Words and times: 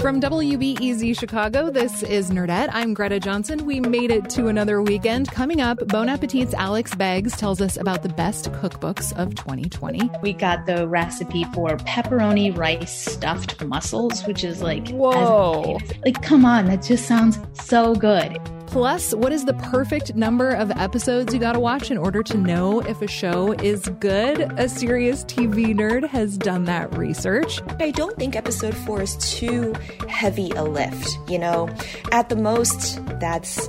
From 0.00 0.20
WBEZ 0.20 1.18
Chicago, 1.18 1.70
this 1.70 2.02
is 2.04 2.30
Nerdette. 2.30 2.68
I'm 2.72 2.94
Greta 2.94 3.18
Johnson. 3.18 3.64
We 3.66 3.80
made 3.80 4.10
it 4.10 4.28
to 4.30 4.46
another 4.46 4.80
weekend. 4.80 5.30
Coming 5.32 5.60
up, 5.60 5.78
Bon 5.88 6.08
Appetit's 6.08 6.54
Alex 6.54 6.94
Beggs 6.94 7.36
tells 7.36 7.60
us 7.60 7.76
about 7.76 8.02
the 8.02 8.10
best 8.10 8.52
cookbooks 8.52 9.16
of 9.18 9.34
2020. 9.34 10.08
We 10.22 10.32
got 10.32 10.66
the 10.66 10.86
recipe 10.86 11.44
for 11.54 11.70
pepperoni 11.78 12.56
rice 12.56 13.12
stuffed 13.12 13.64
mussels, 13.64 14.24
which 14.26 14.44
is 14.44 14.62
like, 14.62 14.88
Whoa. 14.88 15.78
as- 15.80 15.92
like 16.04 16.22
come 16.22 16.44
on, 16.44 16.66
that 16.66 16.82
just 16.82 17.06
sounds 17.06 17.38
so 17.54 17.94
good. 17.94 18.38
Plus, 18.66 19.14
what 19.14 19.32
is 19.32 19.44
the 19.44 19.54
perfect 19.54 20.14
number 20.14 20.50
of 20.50 20.70
episodes 20.72 21.32
you 21.32 21.40
gotta 21.40 21.60
watch 21.60 21.90
in 21.90 21.98
order 21.98 22.22
to 22.22 22.36
know 22.36 22.80
if 22.80 23.00
a 23.00 23.06
show 23.06 23.52
is 23.52 23.88
good? 24.00 24.40
A 24.58 24.68
serious 24.68 25.24
TV 25.24 25.74
nerd 25.74 26.06
has 26.08 26.36
done 26.36 26.64
that 26.64 26.96
research. 26.96 27.60
I 27.80 27.90
don't 27.90 28.16
think 28.16 28.36
episode 28.36 28.74
four 28.74 29.02
is 29.02 29.16
too 29.16 29.74
heavy 30.08 30.50
a 30.50 30.64
lift. 30.64 31.18
You 31.28 31.38
know, 31.38 31.68
at 32.12 32.28
the 32.28 32.36
most, 32.36 33.00
that's 33.20 33.68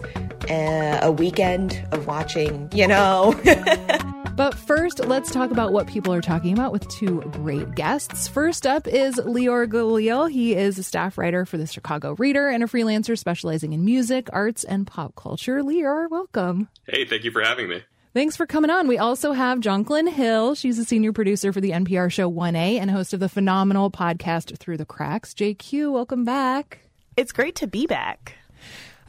uh, 0.49 0.99
a 1.01 1.11
weekend 1.11 1.81
of 1.91 2.07
watching, 2.07 2.69
you 2.73 2.87
know. 2.87 3.33
But 4.37 4.53
first, 4.53 5.03
let's 5.03 5.31
talk 5.31 5.49
about 5.49 5.73
what 5.73 5.87
people 5.87 6.13
are 6.13 6.21
talking 6.21 6.53
about 6.53 6.71
with 6.71 6.87
two 6.89 7.21
great 7.31 7.73
guests. 7.73 8.27
First 8.27 8.67
up 8.67 8.87
is 8.87 9.15
Lior 9.15 9.65
Galil. 9.65 10.29
He 10.29 10.53
is 10.53 10.77
a 10.77 10.83
staff 10.83 11.17
writer 11.17 11.43
for 11.43 11.57
the 11.57 11.65
Chicago 11.65 12.13
Reader 12.19 12.47
and 12.47 12.63
a 12.63 12.67
freelancer 12.67 13.17
specializing 13.17 13.73
in 13.73 13.83
music, 13.83 14.29
arts, 14.31 14.63
and 14.63 14.85
pop 14.85 15.15
culture. 15.15 15.63
Lior, 15.63 16.07
welcome. 16.11 16.69
Hey, 16.85 17.03
thank 17.03 17.23
you 17.23 17.31
for 17.31 17.41
having 17.41 17.67
me. 17.67 17.81
Thanks 18.13 18.37
for 18.37 18.45
coming 18.45 18.69
on. 18.69 18.87
We 18.87 18.99
also 18.99 19.31
have 19.31 19.57
Jonquilyn 19.57 20.07
Hill. 20.07 20.53
She's 20.53 20.77
a 20.77 20.85
senior 20.85 21.13
producer 21.13 21.51
for 21.51 21.59
the 21.59 21.71
NPR 21.71 22.11
show 22.11 22.31
1A 22.31 22.79
and 22.79 22.91
host 22.91 23.15
of 23.15 23.19
the 23.19 23.29
phenomenal 23.29 23.89
podcast 23.89 24.55
Through 24.59 24.77
the 24.77 24.85
Cracks. 24.85 25.33
JQ, 25.33 25.91
welcome 25.91 26.25
back. 26.25 26.81
It's 27.15 27.31
great 27.31 27.55
to 27.55 27.65
be 27.65 27.87
back. 27.87 28.35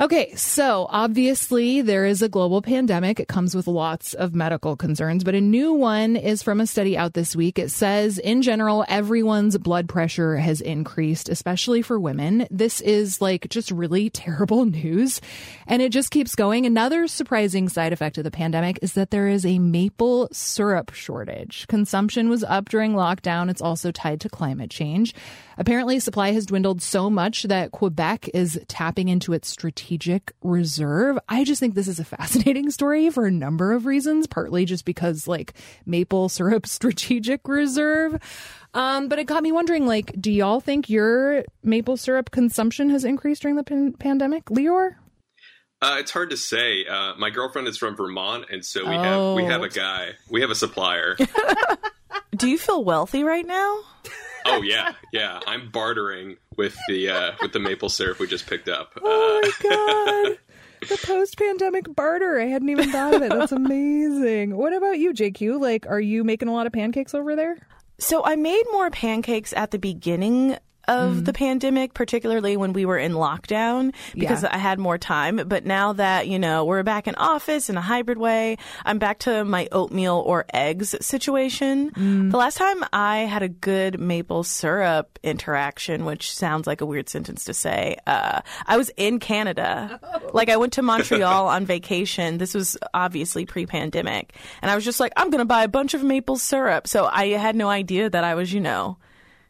Okay, 0.01 0.33
so 0.37 0.87
obviously 0.91 1.83
there 1.83 2.07
is 2.07 2.23
a 2.23 2.29
global 2.29 2.63
pandemic. 2.63 3.19
It 3.19 3.27
comes 3.27 3.57
with 3.57 3.67
lots 3.67 4.15
of 4.15 4.33
medical 4.33 4.77
concerns, 4.77 5.25
but 5.25 5.35
a 5.35 5.41
new 5.41 5.73
one 5.73 6.15
is 6.15 6.41
from 6.41 6.61
a 6.61 6.69
study 6.69 6.97
out 6.97 7.15
this 7.15 7.35
week. 7.35 7.59
It 7.59 7.73
says, 7.73 8.17
in 8.17 8.43
general, 8.43 8.85
everyone's 8.89 9.59
blood 9.59 9.89
pressure 9.89 10.37
has 10.37 10.61
increased, 10.61 11.29
especially 11.29 11.83
for 11.83 11.99
women. 11.99 12.47
This 12.49 12.81
is 12.81 13.21
like 13.21 13.49
just 13.49 13.73
really 13.73 14.09
terrible 14.29 14.67
news. 14.67 15.21
And 15.67 15.83
it 15.83 15.91
just 15.91 16.13
keeps 16.13 16.37
going. 16.37 16.65
Another 16.65 17.09
surprising 17.09 17.69
side 17.69 17.93
effect 17.93 18.19
of 18.19 18.25
the 18.25 18.31
pandemic 18.31 18.79
is 18.83 18.93
that 18.93 19.11
there 19.11 19.27
is 19.27 19.45
a 19.45 19.59
maple 19.59 20.29
syrup 20.31 20.95
shortage. 20.95 21.67
Consumption 21.67 22.29
was 22.29 22.45
up 22.45 22.69
during 22.69 22.93
lockdown. 22.93 23.51
It's 23.51 23.61
also 23.61 23.91
tied 23.91 24.21
to 24.21 24.29
climate 24.29 24.71
change. 24.71 25.13
Apparently, 25.61 25.99
supply 25.99 26.31
has 26.31 26.47
dwindled 26.47 26.83
so 26.83 27.11
much 27.11 27.43
that 27.43 27.73
Quebec 27.73 28.31
is 28.33 28.61
tapping 28.69 29.09
into 29.09 29.33
its 29.33 29.49
strategic 29.49 29.88
reserve. 30.43 31.19
I 31.29 31.45
just 31.45 31.61
think 31.61 31.75
this 31.75 31.89
is 31.89 31.99
a 31.99 32.05
fascinating 32.05 32.71
story 32.71 33.11
for 33.11 33.27
a 33.27 33.31
number 33.31 33.73
of 33.73 33.87
reasons, 33.87 34.27
partly 34.27 34.65
just 34.65 34.85
because, 34.85 35.27
like, 35.29 35.55
maple 35.87 36.29
syrup 36.29 36.67
strategic 36.67 37.47
reserve. 37.49 38.21
Um, 38.75 39.09
but 39.09 39.19
it 39.19 39.25
got 39.25 39.43
me 39.43 39.53
wondering, 39.53 39.87
like, 39.87 40.13
do 40.21 40.31
y'all 40.31 40.61
think 40.61 40.89
your 40.91 41.45
maple 41.63 41.97
syrup 41.97 42.31
consumption 42.31 42.91
has 42.91 43.05
increased 43.05 43.43
during 43.43 43.57
the 43.57 43.65
pan- 43.65 43.95
pandemic? 43.95 44.45
Lior? 44.47 44.97
Uh, 45.81 45.97
it's 46.01 46.11
hard 46.11 46.31
to 46.31 46.37
say. 46.37 46.85
Uh, 46.87 47.15
my 47.19 47.31
girlfriend 47.31 47.69
is 47.69 47.79
from 47.79 47.95
Vermont, 47.97 48.47
and 48.51 48.65
so 48.65 48.81
we 48.89 48.95
have 48.97 49.35
we 49.37 49.45
have 49.45 49.61
Oh. 49.61 49.65
a 49.65 49.69
guy. 49.69 50.11
We 50.29 50.41
have 50.41 50.51
a 50.51 50.55
supplier. 50.57 51.17
Do 52.37 52.49
you 52.49 52.59
feel 52.59 52.83
wealthy 52.85 53.23
right 53.25 53.47
now? 53.47 53.79
oh 54.49 54.63
yeah, 54.63 54.93
yeah. 55.13 55.41
I'm 55.47 55.71
bartering 55.71 56.37
with 56.57 56.77
the 56.89 57.11
uh, 57.11 57.33
with 57.43 57.53
the 57.53 57.59
maple 57.61 57.89
syrup 57.89 58.19
we 58.19 58.27
just 58.27 58.47
picked 58.47 58.69
up. 58.69 58.93
Oh 59.03 59.41
Uh, 59.43 59.47
my 59.47 59.71
god. 59.71 60.39
The 60.89 61.07
post 61.07 61.37
pandemic 61.37 61.93
barter. 61.95 62.41
I 62.41 62.45
hadn't 62.47 62.69
even 62.69 62.91
thought 62.93 63.13
of 63.15 63.23
it. 63.23 63.31
That's 63.31 63.51
amazing. 63.53 64.57
What 64.57 64.73
about 64.73 64.99
you, 64.99 65.13
JQ? 65.13 65.61
Like, 65.61 65.87
are 65.89 66.01
you 66.01 66.23
making 66.23 66.47
a 66.49 66.53
lot 66.53 66.67
of 66.69 66.73
pancakes 66.73 67.15
over 67.15 67.35
there? 67.35 67.57
So 67.99 68.25
I 68.25 68.37
made 68.37 68.63
more 68.71 68.89
pancakes 68.89 69.53
at 69.55 69.73
the 69.73 69.79
beginning 69.81 70.57
of 70.89 71.25
the 71.25 71.33
pandemic, 71.33 71.95
particularly 71.95 72.57
when 72.57 72.73
we 72.73 72.85
were 72.87 72.99
in 72.99 73.13
lockdown 73.13 73.93
because 74.15 74.43
Yeah. 74.43 74.49
I 74.53 74.59
had 74.59 74.79
more 74.79 74.99
time. 74.99 75.37
But 75.47 75.65
now 75.65 75.93
that, 75.93 76.27
you 76.27 76.39
know, 76.39 76.65
we're 76.65 76.83
back 76.83 77.07
in 77.07 77.15
office 77.15 77.69
in 77.71 77.77
a 77.77 77.81
hybrid 77.81 78.19
way, 78.19 78.57
I'm 78.85 78.99
back 78.99 79.21
to 79.21 79.45
my 79.45 79.69
oatmeal 79.71 80.23
or 80.27 80.47
eggs 80.53 80.95
situation. 81.01 81.93
The 82.31 82.37
last 82.37 82.57
time 82.57 82.83
I 82.93 83.19
had 83.19 83.43
a 83.43 83.49
good 83.49 84.01
maple 84.01 84.43
syrup 84.43 85.19
interaction, 85.23 86.05
which 86.05 86.35
sounds 86.35 86.67
like 86.67 86.81
a 86.81 86.87
weird 86.87 87.09
sentence 87.09 87.45
to 87.45 87.55
say, 87.55 87.97
uh, 88.07 88.41
I 88.67 88.77
was 88.77 88.91
in 88.97 89.19
Canada. 89.21 90.01
Like 90.33 90.49
I 90.49 90.57
went 90.57 90.73
to 90.75 90.83
Montreal 90.83 91.47
on 91.57 91.67
vacation. 91.67 92.39
This 92.39 92.55
was 92.55 92.77
obviously 92.95 93.45
pre-pandemic. 93.47 94.33
And 94.63 94.71
I 94.71 94.75
was 94.75 94.85
just 94.85 95.01
like, 95.01 95.13
I'm 95.17 95.31
going 95.31 95.41
to 95.41 95.45
buy 95.45 95.65
a 95.65 95.69
bunch 95.69 95.95
of 95.95 96.03
maple 96.03 96.37
syrup. 96.39 96.87
So 96.89 97.07
I 97.11 97.29
had 97.29 97.57
no 97.57 97.69
idea 97.69 98.09
that 98.09 98.25
I 98.25 98.35
was, 98.35 98.53
you 98.53 98.61
know, 98.61 98.97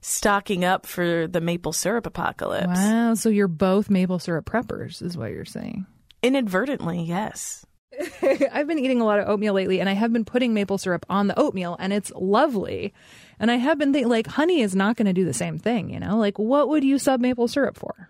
stocking 0.08 0.64
up 0.64 0.86
for 0.86 1.26
the 1.26 1.40
maple 1.40 1.72
syrup 1.72 2.06
apocalypse. 2.06 2.66
Wow. 2.66 3.14
So 3.14 3.28
you're 3.28 3.48
both 3.48 3.90
maple 3.90 4.18
syrup 4.18 4.46
preppers, 4.46 5.02
is 5.02 5.16
what 5.16 5.30
you're 5.30 5.44
saying. 5.44 5.86
Inadvertently, 6.22 7.02
yes. 7.02 7.64
I've 8.22 8.66
been 8.66 8.78
eating 8.78 9.00
a 9.00 9.04
lot 9.04 9.18
of 9.18 9.28
oatmeal 9.28 9.54
lately, 9.54 9.80
and 9.80 9.88
I 9.88 9.92
have 9.92 10.12
been 10.12 10.24
putting 10.24 10.54
maple 10.54 10.78
syrup 10.78 11.04
on 11.08 11.26
the 11.26 11.38
oatmeal, 11.38 11.76
and 11.78 11.92
it's 11.92 12.12
lovely. 12.14 12.94
And 13.38 13.50
I 13.50 13.56
have 13.56 13.78
been 13.78 13.92
thinking, 13.92 14.10
like, 14.10 14.26
honey 14.26 14.60
is 14.60 14.74
not 14.74 14.96
going 14.96 15.06
to 15.06 15.12
do 15.12 15.24
the 15.24 15.34
same 15.34 15.58
thing, 15.58 15.90
you 15.90 16.00
know? 16.00 16.16
Like, 16.16 16.38
what 16.38 16.68
would 16.68 16.84
you 16.84 16.98
sub 16.98 17.20
maple 17.20 17.48
syrup 17.48 17.76
for? 17.76 18.08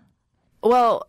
Well, 0.61 1.05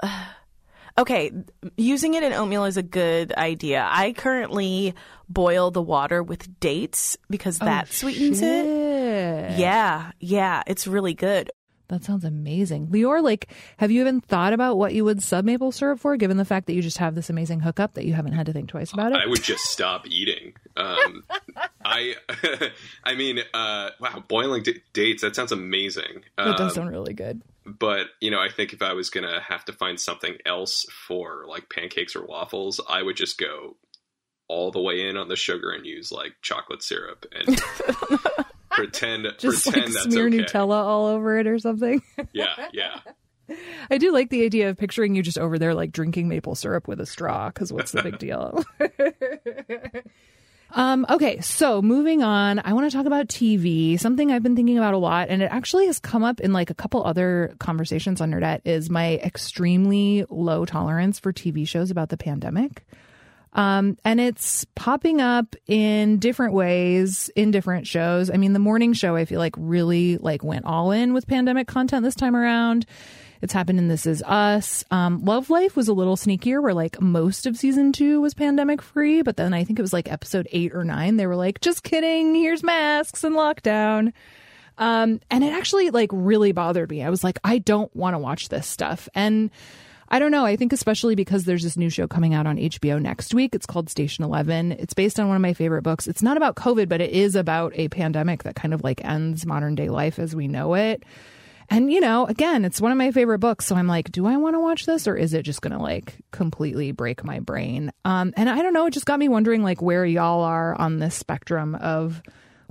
okay, 0.99 1.33
using 1.77 2.15
it 2.15 2.23
in 2.23 2.33
oatmeal 2.33 2.65
is 2.65 2.77
a 2.77 2.83
good 2.83 3.33
idea. 3.33 3.87
I 3.89 4.13
currently 4.13 4.95
boil 5.29 5.71
the 5.71 5.83
water 5.83 6.23
with 6.23 6.61
dates 6.61 7.17
because 7.29 7.59
oh, 7.61 7.65
that 7.65 7.89
sweetens 7.93 8.43
it. 8.43 8.67
Shit. 9.51 9.61
Yeah, 9.61 10.13
yeah, 10.21 10.63
it's 10.67 10.87
really 10.87 11.15
good. 11.15 11.51
That 11.89 12.05
sounds 12.05 12.25
amazing. 12.25 12.87
Lior, 12.87 13.21
like, 13.21 13.53
have 13.79 13.91
you 13.91 14.01
even 14.01 14.21
thought 14.21 14.53
about 14.53 14.77
what 14.79 14.95
you 14.95 15.05
would 15.05 15.21
sub 15.25 15.45
maple 15.45 15.73
syrup 15.73 15.99
for, 15.99 16.17
given 16.17 16.37
the 16.37 16.45
fact 16.45 16.69
that 16.69 16.75
you 16.75 16.83
just 16.83 16.99
have 16.99 17.17
this 17.17 17.29
amazing 17.31 17.59
hookup 17.59 17.95
that 17.95 18.05
you 18.05 18.13
haven't 18.15 18.35
had 18.35 18.47
to 18.47 18.53
think 18.53 18.69
twice 18.69 18.93
about 18.93 19.11
it? 19.11 19.19
I 19.21 19.27
would 19.27 19.43
just 19.43 19.65
stop 19.65 20.07
eating. 20.07 20.53
Um, 20.77 21.25
I, 21.85 22.15
I 23.05 23.17
mean, 23.17 23.41
uh, 23.53 23.91
wow, 24.01 24.23
boiling 24.29 24.63
d- 24.63 24.81
dates. 24.93 25.23
That 25.23 25.35
sounds 25.35 25.51
amazing. 25.51 26.23
that 26.37 26.57
does 26.57 26.71
Um, 26.79 26.85
sound 26.85 26.91
really 26.91 27.13
good. 27.13 27.43
but 27.67 28.07
you 28.21 28.31
know, 28.31 28.39
I 28.41 28.51
think 28.51 28.73
if 28.73 28.83
I 28.83 28.93
was 28.93 29.11
gonna 29.11 29.41
have 29.41 29.65
to 29.65 29.73
find 29.73 29.99
something 29.99 30.37
else 30.47 30.87
for 31.09 31.45
like 31.49 31.69
pancakes 31.71 32.15
or 32.15 32.25
waffles, 32.25 32.81
I 32.89 33.03
would 33.03 33.17
just 33.17 33.37
go 33.37 33.77
all 34.47 34.71
the 34.71 34.81
way 34.81 35.09
in 35.09 35.17
on 35.17 35.27
the 35.27 35.35
sugar 35.37 35.73
and 35.73 35.85
use 35.85 36.13
like 36.13 36.35
chocolate 36.41 36.85
syrup 36.85 37.27
and 37.33 37.61
pretend 38.71 39.27
Just 39.39 39.65
pretend 39.65 39.87
like 39.87 39.95
that's 39.95 40.05
smear 40.05 40.27
okay. 40.27 40.39
Nutella 40.39 40.83
all 40.85 41.07
over 41.07 41.39
it 41.39 41.47
or 41.47 41.59
something. 41.59 42.03
Yeah, 42.33 42.69
yeah. 42.73 43.01
I 43.91 43.99
do 43.99 44.13
like 44.13 44.31
the 44.31 44.45
idea 44.45 44.71
of 44.71 44.77
picturing 44.77 45.17
you 45.17 45.23
just 45.23 45.39
over 45.39 45.59
there, 45.59 45.75
like 45.75 45.91
drinking 45.91 46.29
maple 46.29 46.55
syrup 46.55 46.87
with 46.87 47.01
a 47.01 47.07
straw, 47.07 47.49
because 47.49 47.73
what's 47.73 47.91
the 47.91 48.03
big 48.03 48.19
deal? 48.21 48.65
um, 50.73 51.05
okay, 51.11 51.41
so 51.41 51.83
moving 51.83 52.23
on, 52.23 52.61
I 52.61 52.73
want 52.75 52.89
to 52.89 52.97
talk 52.97 53.07
about 53.07 53.27
TV. 53.27 53.99
Something 53.99 54.31
I've 54.31 54.45
been 54.45 54.55
thinking 54.55 54.79
about 54.79 54.95
a 54.95 54.99
lot, 54.99 55.29
and 55.31 55.43
it 55.43 55.51
actually 55.51 55.87
has 55.87 55.99
come 55.99 56.23
up 56.23 56.39
in 56.41 56.53
like 56.53 56.71
a 56.71 56.75
couple 56.75 57.05
other 57.05 57.55
conversations 57.59 58.21
on 58.21 58.31
Nerdette, 58.31 58.61
is 58.65 58.89
my 58.89 59.15
extremely 59.15 60.25
low 60.31 60.65
tolerance 60.65 61.19
for 61.19 61.33
TV 61.33 61.67
shows 61.67 61.91
about 61.91 62.11
the 62.11 62.17
pandemic. 62.17 62.85
Um, 63.53 63.97
and 64.05 64.21
it's 64.21 64.65
popping 64.77 65.21
up 65.21 65.57
in 65.67 66.19
different 66.19 66.55
ways 66.55 67.31
in 67.35 67.51
different 67.51 67.87
shows. 67.87 68.31
I 68.31 68.37
mean, 68.37 68.53
the 68.53 68.61
morning 68.61 68.93
show 68.93 69.17
I 69.17 69.25
feel 69.25 69.41
like 69.41 69.55
really 69.59 70.19
like 70.19 70.45
went 70.45 70.67
all 70.67 70.93
in 70.93 71.15
with 71.15 71.27
pandemic 71.27 71.67
content 71.67 72.05
this 72.05 72.15
time 72.15 72.37
around. 72.37 72.87
It's 73.43 73.53
happened 73.53 73.79
in 73.79 73.89
This 73.89 74.05
Is 74.07 74.23
Us. 74.23 74.85
Um, 74.91 75.25
Love 75.25 75.49
Life 75.49 75.75
was 75.75 75.89
a 75.89 75.95
little 75.95 76.17
sneakier, 76.17 76.63
where 76.63 76.75
like 76.75 77.01
most 77.01 77.47
of 77.47 77.57
season 77.57 77.91
two 77.91 78.21
was 78.21 78.35
pandemic 78.35 78.83
free, 78.83 79.23
but 79.23 79.37
then 79.37 79.55
I 79.55 79.65
think 79.65 79.79
it 79.79 79.83
was 79.83 79.95
like 79.95 80.13
episode 80.13 80.47
eight 80.53 80.75
or 80.75 80.85
nine. 80.85 81.17
They 81.17 81.27
were 81.27 81.37
like, 81.37 81.61
just 81.61 81.83
kidding, 81.83 82.35
here's 82.35 82.63
masks 82.63 83.25
and 83.25 83.35
lockdown. 83.35 84.13
Um, 84.77 85.21
and 85.31 85.43
it 85.43 85.53
actually 85.53 85.91
like 85.91 86.11
really 86.13 86.53
bothered 86.53 86.91
me. 86.91 87.03
I 87.03 87.11
was 87.11 87.25
like, 87.25 87.39
I 87.43 87.59
don't 87.59 87.95
want 87.97 88.15
to 88.15 88.19
watch 88.19 88.49
this 88.51 88.67
stuff. 88.67 89.09
And 89.15 89.51
I 90.11 90.19
don't 90.19 90.33
know. 90.33 90.45
I 90.45 90.57
think 90.57 90.73
especially 90.73 91.15
because 91.15 91.45
there's 91.45 91.63
this 91.63 91.77
new 91.77 91.89
show 91.89 92.09
coming 92.09 92.35
out 92.35 92.47
on 92.47 92.57
HBO 92.57 93.01
next 93.01 93.33
week. 93.33 93.55
It's 93.55 93.67
called 93.67 93.89
Station 93.89 94.25
11. 94.25 94.73
It's 94.73 94.95
based 94.95 95.21
on 95.21 95.29
one 95.29 95.37
of 95.37 95.43
my 95.43 95.55
favorite 95.55 95.83
books. 95.83 96.09
It's 96.09 96.23
not 96.23 96.37
about 96.37 96.57
COVID, 96.57 96.89
but 96.89 97.01
it 97.01 97.11
is 97.11 97.37
about 97.37 97.73
a 97.77 97.89
pandemic 97.89 98.43
that 98.43 98.57
kind 98.57 98.75
of 98.75 98.83
like 98.83 99.05
ends 99.05 99.47
modern 99.47 99.77
day 99.77 99.89
life 99.89 100.19
as 100.19 100.35
we 100.35 100.49
know 100.49 100.75
it. 100.75 101.05
And, 101.73 101.93
you 101.93 102.01
know, 102.01 102.27
again, 102.27 102.65
it's 102.65 102.81
one 102.81 102.91
of 102.91 102.99
my 102.99 103.13
favorite 103.13 103.39
books. 103.39 103.67
So 103.67 103.77
I'm 103.77 103.87
like, 103.87 104.11
do 104.11 104.27
I 104.27 104.37
want 104.39 104.57
to 104.57 104.61
watch 104.61 104.87
this 104.87 105.07
or 105.07 105.15
is 105.15 105.33
it 105.35 105.43
just 105.43 105.63
going 105.63 105.73
to 105.73 105.79
like 105.79 106.17
completely 106.33 106.91
break 106.91 107.23
my 107.23 107.39
brain? 107.39 107.93
Um, 108.05 108.35
and 108.37 108.51
I 108.51 108.61
don't 108.63 108.73
know. 108.73 108.87
It 108.87 108.93
just 108.93 109.07
got 109.07 109.21
me 109.21 109.29
wondering 109.29 109.63
like 109.63 109.81
where 109.81 110.05
y'all 110.05 110.43
are 110.43 110.75
on 110.75 110.99
this 110.99 111.15
spectrum 111.15 111.77
of 111.77 112.21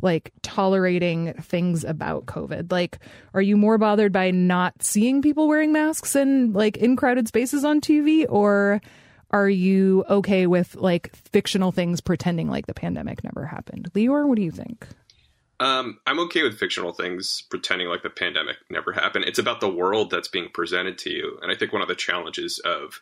like 0.02 0.32
tolerating 0.42 1.34
things 1.34 1.84
about 1.84 2.26
COVID? 2.26 2.72
Like, 2.72 3.00
are 3.34 3.42
you 3.42 3.58
more 3.58 3.78
bothered 3.78 4.12
by 4.12 4.32
not 4.32 4.82
seeing 4.82 5.22
people 5.22 5.48
wearing 5.48 5.72
masks 5.72 6.16
and 6.16 6.54
like 6.54 6.78
in 6.78 6.96
crowded 6.96 7.28
spaces 7.28 7.64
on 7.64 7.82
TV, 7.82 8.26
or 8.28 8.82
are 9.32 9.50
you 9.50 10.04
okay 10.10 10.48
with 10.48 10.76
like 10.76 11.16
fictional 11.16 11.72
things 11.72 12.02
pretending 12.02 12.50
like 12.50 12.68
the 12.68 12.74
pandemic 12.74 13.24
never 13.24 13.46
happened? 13.46 13.90
Lior, 13.94 14.28
what 14.28 14.36
do 14.36 14.42
you 14.42 14.52
think? 14.52 14.88
Um, 15.60 16.00
I'm 16.08 16.20
okay 16.22 16.44
with 16.44 16.58
fictional 16.58 16.94
things 16.94 17.44
pretending 17.50 17.90
like 17.90 18.02
the 18.02 18.10
pandemic 18.10 18.58
never 18.70 18.94
happened. 18.94 19.26
It's 19.26 19.40
about 19.40 19.60
the 19.60 19.70
world 19.70 20.10
that's 20.10 20.30
being 20.30 20.50
presented 20.54 20.98
to 21.00 21.10
you. 21.10 21.38
And 21.42 21.52
I 21.52 21.56
think 21.56 21.74
one 21.74 21.82
of 21.82 21.90
the 21.90 21.96
challenges 21.96 22.60
of 22.60 23.02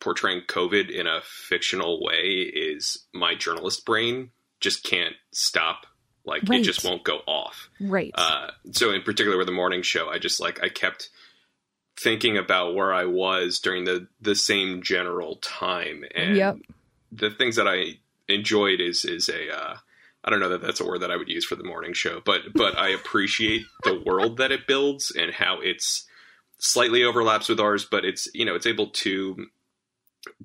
portraying 0.00 0.42
COVID 0.46 0.90
in 0.90 1.06
a 1.06 1.22
fictional 1.24 2.04
way 2.04 2.50
is 2.54 3.06
my 3.14 3.34
journalist 3.34 3.86
brain 3.86 4.30
just 4.60 4.84
can't 4.84 5.14
stop 5.32 5.86
like 6.26 6.42
right. 6.48 6.60
it 6.60 6.64
just 6.64 6.84
won't 6.84 7.04
go 7.04 7.20
off. 7.26 7.70
Right. 7.80 8.12
Uh, 8.14 8.50
so 8.72 8.92
in 8.92 9.02
particular 9.02 9.38
with 9.38 9.46
the 9.46 9.52
morning 9.52 9.82
show, 9.82 10.08
I 10.08 10.18
just 10.18 10.40
like 10.40 10.62
I 10.62 10.68
kept 10.68 11.08
thinking 11.98 12.36
about 12.36 12.74
where 12.74 12.92
I 12.92 13.04
was 13.04 13.60
during 13.60 13.84
the 13.84 14.08
the 14.20 14.34
same 14.34 14.82
general 14.82 15.36
time, 15.36 16.04
and 16.14 16.36
yep. 16.36 16.56
the 17.12 17.30
things 17.30 17.56
that 17.56 17.68
I 17.68 17.98
enjoyed 18.28 18.80
is 18.80 19.04
is 19.04 19.28
a 19.28 19.56
uh, 19.56 19.76
I 20.24 20.30
don't 20.30 20.40
know 20.40 20.50
that 20.50 20.62
that's 20.62 20.80
a 20.80 20.86
word 20.86 21.02
that 21.02 21.10
I 21.10 21.16
would 21.16 21.28
use 21.28 21.44
for 21.44 21.54
the 21.54 21.64
morning 21.64 21.92
show, 21.92 22.20
but 22.24 22.40
but 22.54 22.76
I 22.76 22.88
appreciate 22.94 23.64
the 23.84 24.02
world 24.04 24.38
that 24.38 24.52
it 24.52 24.66
builds 24.66 25.12
and 25.16 25.32
how 25.32 25.60
it's 25.60 26.06
slightly 26.58 27.04
overlaps 27.04 27.48
with 27.48 27.60
ours, 27.60 27.84
but 27.84 28.04
it's 28.04 28.28
you 28.34 28.44
know 28.44 28.56
it's 28.56 28.66
able 28.66 28.88
to 28.88 29.46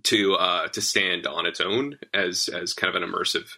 to 0.03 0.35
uh, 0.35 0.67
to 0.69 0.81
stand 0.81 1.25
on 1.25 1.45
its 1.47 1.59
own 1.59 1.97
as 2.13 2.47
as 2.47 2.73
kind 2.73 2.95
of 2.95 3.01
an 3.01 3.09
immersive 3.09 3.49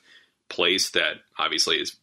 place 0.49 0.91
that 0.91 1.15
obviously 1.37 1.77
is 1.77 1.97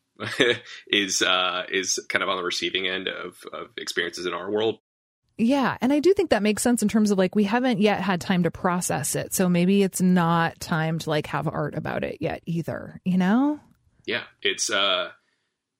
is 0.89 1.23
uh, 1.23 1.65
is 1.71 1.99
kind 2.09 2.23
of 2.23 2.29
on 2.29 2.37
the 2.37 2.43
receiving 2.43 2.87
end 2.87 3.09
of, 3.09 3.37
of 3.53 3.69
experiences 3.77 4.27
in 4.27 4.33
our 4.33 4.51
world. 4.51 4.79
Yeah, 5.39 5.79
and 5.81 5.93
I 5.93 6.01
do 6.01 6.13
think 6.13 6.31
that 6.31 6.43
makes 6.43 6.63
sense 6.63 6.83
in 6.83 6.89
terms 6.89 7.11
of 7.11 7.19
like 7.19 7.35
we 7.35 7.45
haven't 7.45 7.81
yet 7.81 8.01
had 8.01 8.21
time 8.21 8.43
to 8.43 8.51
process 8.51 9.15
it, 9.15 9.33
so 9.33 9.49
maybe 9.49 9.83
it's 9.83 10.01
not 10.01 10.61
time 10.61 10.99
to 10.99 11.11
like 11.11 11.27
have 11.29 11.49
art 11.49 11.75
about 11.75 12.05
it 12.05 12.19
yet 12.21 12.43
either. 12.47 13.01
You 13.05 13.19
know? 13.19 13.61
Yeah, 14.07 14.25
it's. 14.43 14.71
uh 14.71 15.11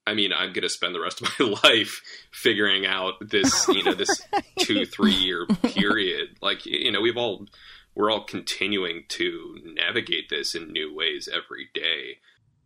I 0.07 0.15
mean, 0.15 0.31
I'm 0.33 0.51
going 0.51 0.63
to 0.63 0.69
spend 0.69 0.95
the 0.95 0.99
rest 0.99 1.21
of 1.21 1.29
my 1.39 1.59
life 1.63 2.01
figuring 2.31 2.85
out 2.85 3.13
this, 3.21 3.67
you 3.67 3.83
know, 3.83 3.93
this 3.93 4.21
two, 4.59 4.85
three 4.85 5.13
year 5.13 5.45
period. 5.45 6.37
Like, 6.41 6.65
you 6.65 6.91
know, 6.91 7.01
we've 7.01 7.17
all, 7.17 7.45
we're 7.95 8.09
all 8.09 8.23
continuing 8.23 9.03
to 9.09 9.57
navigate 9.63 10.29
this 10.29 10.55
in 10.55 10.71
new 10.71 10.93
ways 10.93 11.29
every 11.31 11.69
day. 11.73 12.17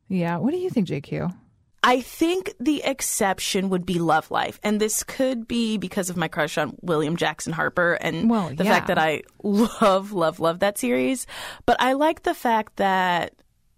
Yeah. 0.08 0.38
What 0.38 0.52
do 0.52 0.58
you 0.58 0.70
think, 0.70 0.88
JQ? 0.88 1.36
I 1.86 2.02
think 2.02 2.52
the 2.60 2.82
exception 2.84 3.70
would 3.70 3.86
be 3.86 4.00
Love 4.00 4.32
Life. 4.32 4.60
And 4.64 4.82
this 4.82 5.04
could 5.04 5.48
be 5.48 5.78
because 5.78 6.10
of 6.10 6.18
my 6.18 6.28
crush 6.28 6.58
on 6.58 6.76
William 6.82 7.16
Jackson 7.16 7.54
Harper 7.54 7.94
and 7.94 8.28
well, 8.28 8.50
the 8.50 8.64
yeah. 8.64 8.74
fact 8.74 8.88
that 8.88 8.98
I 8.98 9.22
love, 9.44 10.12
love, 10.12 10.40
love 10.40 10.60
that 10.60 10.80
series. 10.80 11.28
But 11.68 11.80
I 11.80 11.94
like 11.94 12.24
the 12.24 12.34
fact 12.34 12.78
that 12.78 13.34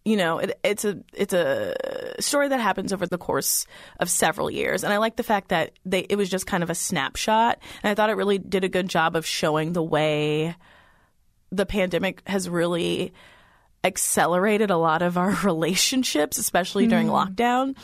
you 0.06 0.16
know 0.16 0.38
it, 0.38 0.58
it's 0.64 0.86
a 0.86 1.00
it's 1.14 1.34
a 1.34 1.76
story 2.22 2.48
that 2.48 2.62
happens 2.62 2.94
over 2.94 3.06
the 3.06 3.18
course 3.18 3.68
of 4.00 4.10
several 4.10 4.50
years 4.50 4.86
and 4.86 4.94
i 4.94 4.98
like 5.00 5.18
the 5.18 5.24
fact 5.24 5.50
that 5.50 5.74
they 5.84 6.00
it 6.00 6.16
was 6.16 6.30
just 6.30 6.48
kind 6.48 6.64
of 6.64 6.70
a 6.70 6.76
snapshot 6.76 7.60
and 7.84 7.92
i 7.92 7.94
thought 7.94 8.10
it 8.10 8.14
really 8.14 8.38
did 8.38 8.64
a 8.64 8.70
good 8.70 8.88
job 8.88 9.18
of 9.18 9.26
showing 9.26 9.74
the 9.74 9.84
way 9.84 10.56
the 11.52 11.66
pandemic 11.66 12.22
has 12.26 12.50
really 12.50 13.12
accelerated 13.88 14.70
a 14.70 14.78
lot 14.78 15.02
of 15.02 15.18
our 15.18 15.32
relationships, 15.44 16.38
especially 16.38 16.86
mm. 16.86 16.90
during 16.90 17.08
lockdown. 17.08 17.76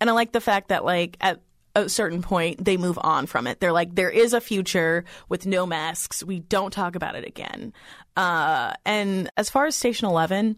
And 0.00 0.10
I 0.10 0.12
like 0.12 0.32
the 0.32 0.40
fact 0.40 0.68
that, 0.68 0.84
like, 0.84 1.16
at 1.20 1.40
a 1.74 1.88
certain 1.88 2.22
point, 2.22 2.64
they 2.64 2.76
move 2.76 2.98
on 3.02 3.26
from 3.26 3.46
it. 3.46 3.60
They're 3.60 3.72
like, 3.72 3.94
there 3.94 4.10
is 4.10 4.32
a 4.32 4.40
future 4.40 5.04
with 5.28 5.46
no 5.46 5.66
masks. 5.66 6.22
We 6.22 6.40
don't 6.40 6.72
talk 6.72 6.94
about 6.94 7.16
it 7.16 7.26
again. 7.26 7.72
Uh, 8.16 8.74
and 8.84 9.30
as 9.36 9.50
far 9.50 9.66
as 9.66 9.74
Station 9.74 10.06
11, 10.06 10.56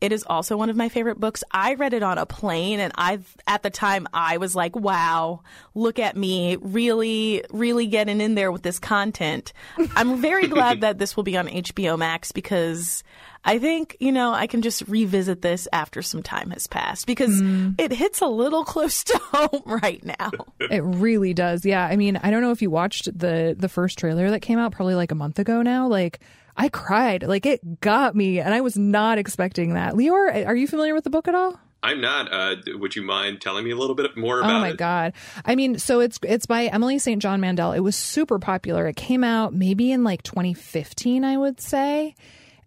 it 0.00 0.12
is 0.12 0.24
also 0.24 0.56
one 0.56 0.70
of 0.70 0.76
my 0.76 0.88
favorite 0.88 1.18
books. 1.18 1.42
I 1.50 1.74
read 1.74 1.92
it 1.92 2.02
on 2.02 2.18
a 2.18 2.26
plane 2.26 2.80
and 2.80 2.92
I 2.96 3.20
at 3.46 3.62
the 3.62 3.70
time 3.70 4.06
I 4.12 4.36
was 4.36 4.54
like, 4.54 4.76
wow, 4.76 5.40
look 5.74 5.98
at 5.98 6.16
me 6.16 6.56
really 6.56 7.44
really 7.50 7.86
getting 7.86 8.20
in 8.20 8.34
there 8.34 8.52
with 8.52 8.62
this 8.62 8.78
content. 8.78 9.52
I'm 9.96 10.20
very 10.20 10.46
glad 10.48 10.82
that 10.82 10.98
this 10.98 11.16
will 11.16 11.24
be 11.24 11.36
on 11.36 11.48
HBO 11.48 11.98
Max 11.98 12.32
because 12.32 13.02
I 13.44 13.58
think, 13.58 13.96
you 14.00 14.12
know, 14.12 14.32
I 14.32 14.46
can 14.46 14.62
just 14.62 14.82
revisit 14.88 15.42
this 15.42 15.68
after 15.72 16.02
some 16.02 16.22
time 16.22 16.50
has 16.50 16.66
passed 16.66 17.06
because 17.06 17.40
mm. 17.40 17.74
it 17.78 17.92
hits 17.92 18.20
a 18.20 18.26
little 18.26 18.64
close 18.66 19.04
to 19.04 19.18
home 19.18 19.62
right 19.64 20.04
now. 20.04 20.30
It 20.60 20.82
really 20.82 21.34
does. 21.34 21.64
Yeah. 21.64 21.84
I 21.84 21.96
mean, 21.96 22.16
I 22.16 22.30
don't 22.30 22.42
know 22.42 22.50
if 22.50 22.62
you 22.62 22.70
watched 22.70 23.06
the 23.16 23.56
the 23.58 23.68
first 23.68 23.98
trailer 23.98 24.30
that 24.30 24.40
came 24.40 24.58
out 24.58 24.72
probably 24.72 24.94
like 24.94 25.12
a 25.12 25.16
month 25.16 25.38
ago 25.38 25.62
now. 25.62 25.88
Like 25.88 26.20
I 26.58 26.68
cried. 26.68 27.22
Like 27.22 27.46
it 27.46 27.80
got 27.80 28.16
me, 28.16 28.40
and 28.40 28.52
I 28.52 28.60
was 28.60 28.76
not 28.76 29.16
expecting 29.16 29.74
that. 29.74 29.94
Lior, 29.94 30.46
are 30.46 30.56
you 30.56 30.66
familiar 30.66 30.92
with 30.92 31.04
the 31.04 31.10
book 31.10 31.28
at 31.28 31.34
all? 31.34 31.58
I'm 31.84 32.00
not. 32.00 32.32
Uh, 32.32 32.56
would 32.74 32.96
you 32.96 33.02
mind 33.02 33.40
telling 33.40 33.64
me 33.64 33.70
a 33.70 33.76
little 33.76 33.94
bit 33.94 34.16
more 34.16 34.40
about 34.40 34.50
it? 34.50 34.54
Oh 34.54 34.60
my 34.60 34.68
it? 34.70 34.76
god! 34.76 35.12
I 35.44 35.54
mean, 35.54 35.78
so 35.78 36.00
it's 36.00 36.18
it's 36.24 36.46
by 36.46 36.64
Emily 36.64 36.98
St. 36.98 37.22
John 37.22 37.40
Mandel. 37.40 37.72
It 37.72 37.80
was 37.80 37.94
super 37.94 38.40
popular. 38.40 38.88
It 38.88 38.96
came 38.96 39.22
out 39.22 39.54
maybe 39.54 39.92
in 39.92 40.02
like 40.02 40.24
2015, 40.24 41.24
I 41.24 41.36
would 41.36 41.60
say. 41.60 42.16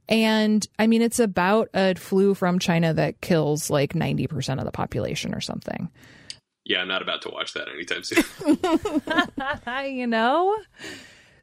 And 0.08 0.66
I 0.80 0.88
mean, 0.88 1.02
it's 1.02 1.20
about 1.20 1.70
a 1.74 1.96
flu 1.96 2.34
from 2.34 2.60
China 2.60 2.94
that 2.94 3.22
kills 3.22 3.70
like 3.70 3.94
90% 3.94 4.60
of 4.60 4.66
the 4.66 4.72
population 4.72 5.34
or 5.34 5.42
something. 5.42 5.90
Yeah, 6.66 6.80
I'm 6.80 6.88
not 6.88 7.02
about 7.02 7.22
to 7.24 7.30
watch 7.30 7.54
that 7.54 7.68
anytime 7.70 8.04
soon. 8.04 8.24
you 9.98 10.08
know? 10.08 10.58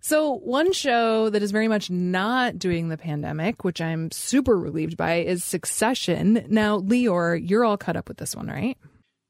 So, 0.00 0.35
one 0.35 0.73
show 0.73 1.31
that 1.31 1.43
is 1.43 1.50
very 1.50 1.69
much 1.69 1.90
not 1.90 2.59
doing 2.59 2.88
the 2.88 2.97
pandemic, 2.97 3.64
which 3.64 3.81
I'm 3.81 4.11
super 4.11 4.57
relieved 4.57 4.97
by, 4.97 5.17
is 5.17 5.45
Succession. 5.45 6.47
Now, 6.49 6.81
Lior, 6.81 7.38
you're 7.43 7.64
all 7.64 7.76
caught 7.76 7.97
up 7.97 8.09
with 8.09 8.19
this 8.19 8.35
one, 8.35 8.49
right? 8.49 8.76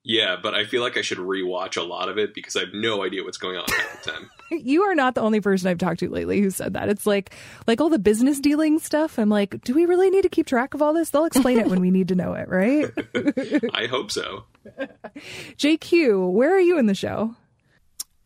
Yeah, 0.04 0.36
but 0.42 0.54
I 0.54 0.64
feel 0.64 0.80
like 0.80 0.96
I 0.96 1.02
should 1.02 1.18
rewatch 1.18 1.76
a 1.76 1.82
lot 1.82 2.08
of 2.08 2.16
it 2.16 2.32
because 2.32 2.56
I 2.56 2.60
have 2.60 2.72
no 2.72 3.04
idea 3.04 3.24
what's 3.24 3.36
going 3.36 3.58
on 3.58 3.64
at 3.64 4.02
the 4.02 4.10
time. 4.10 4.30
you 4.50 4.82
are 4.84 4.94
not 4.94 5.14
the 5.14 5.20
only 5.20 5.40
person 5.40 5.68
I've 5.68 5.76
talked 5.76 6.00
to 6.00 6.08
lately 6.08 6.40
who 6.40 6.48
said 6.48 6.72
that. 6.72 6.88
It's 6.88 7.06
like 7.06 7.34
like 7.66 7.80
all 7.80 7.90
the 7.90 7.98
business 7.98 8.40
dealing 8.40 8.78
stuff. 8.78 9.18
I'm 9.18 9.28
like, 9.28 9.62
do 9.64 9.74
we 9.74 9.84
really 9.84 10.08
need 10.08 10.22
to 10.22 10.30
keep 10.30 10.46
track 10.46 10.72
of 10.72 10.80
all 10.80 10.94
this? 10.94 11.10
They'll 11.10 11.26
explain 11.26 11.58
it 11.58 11.66
when 11.66 11.80
we 11.80 11.90
need 11.90 12.08
to 12.08 12.14
know 12.14 12.32
it, 12.32 12.48
right? 12.48 12.90
I 13.74 13.86
hope 13.86 14.10
so. 14.10 14.44
JQ, 15.58 16.32
where 16.32 16.54
are 16.54 16.60
you 16.60 16.78
in 16.78 16.86
the 16.86 16.94
show? 16.94 17.34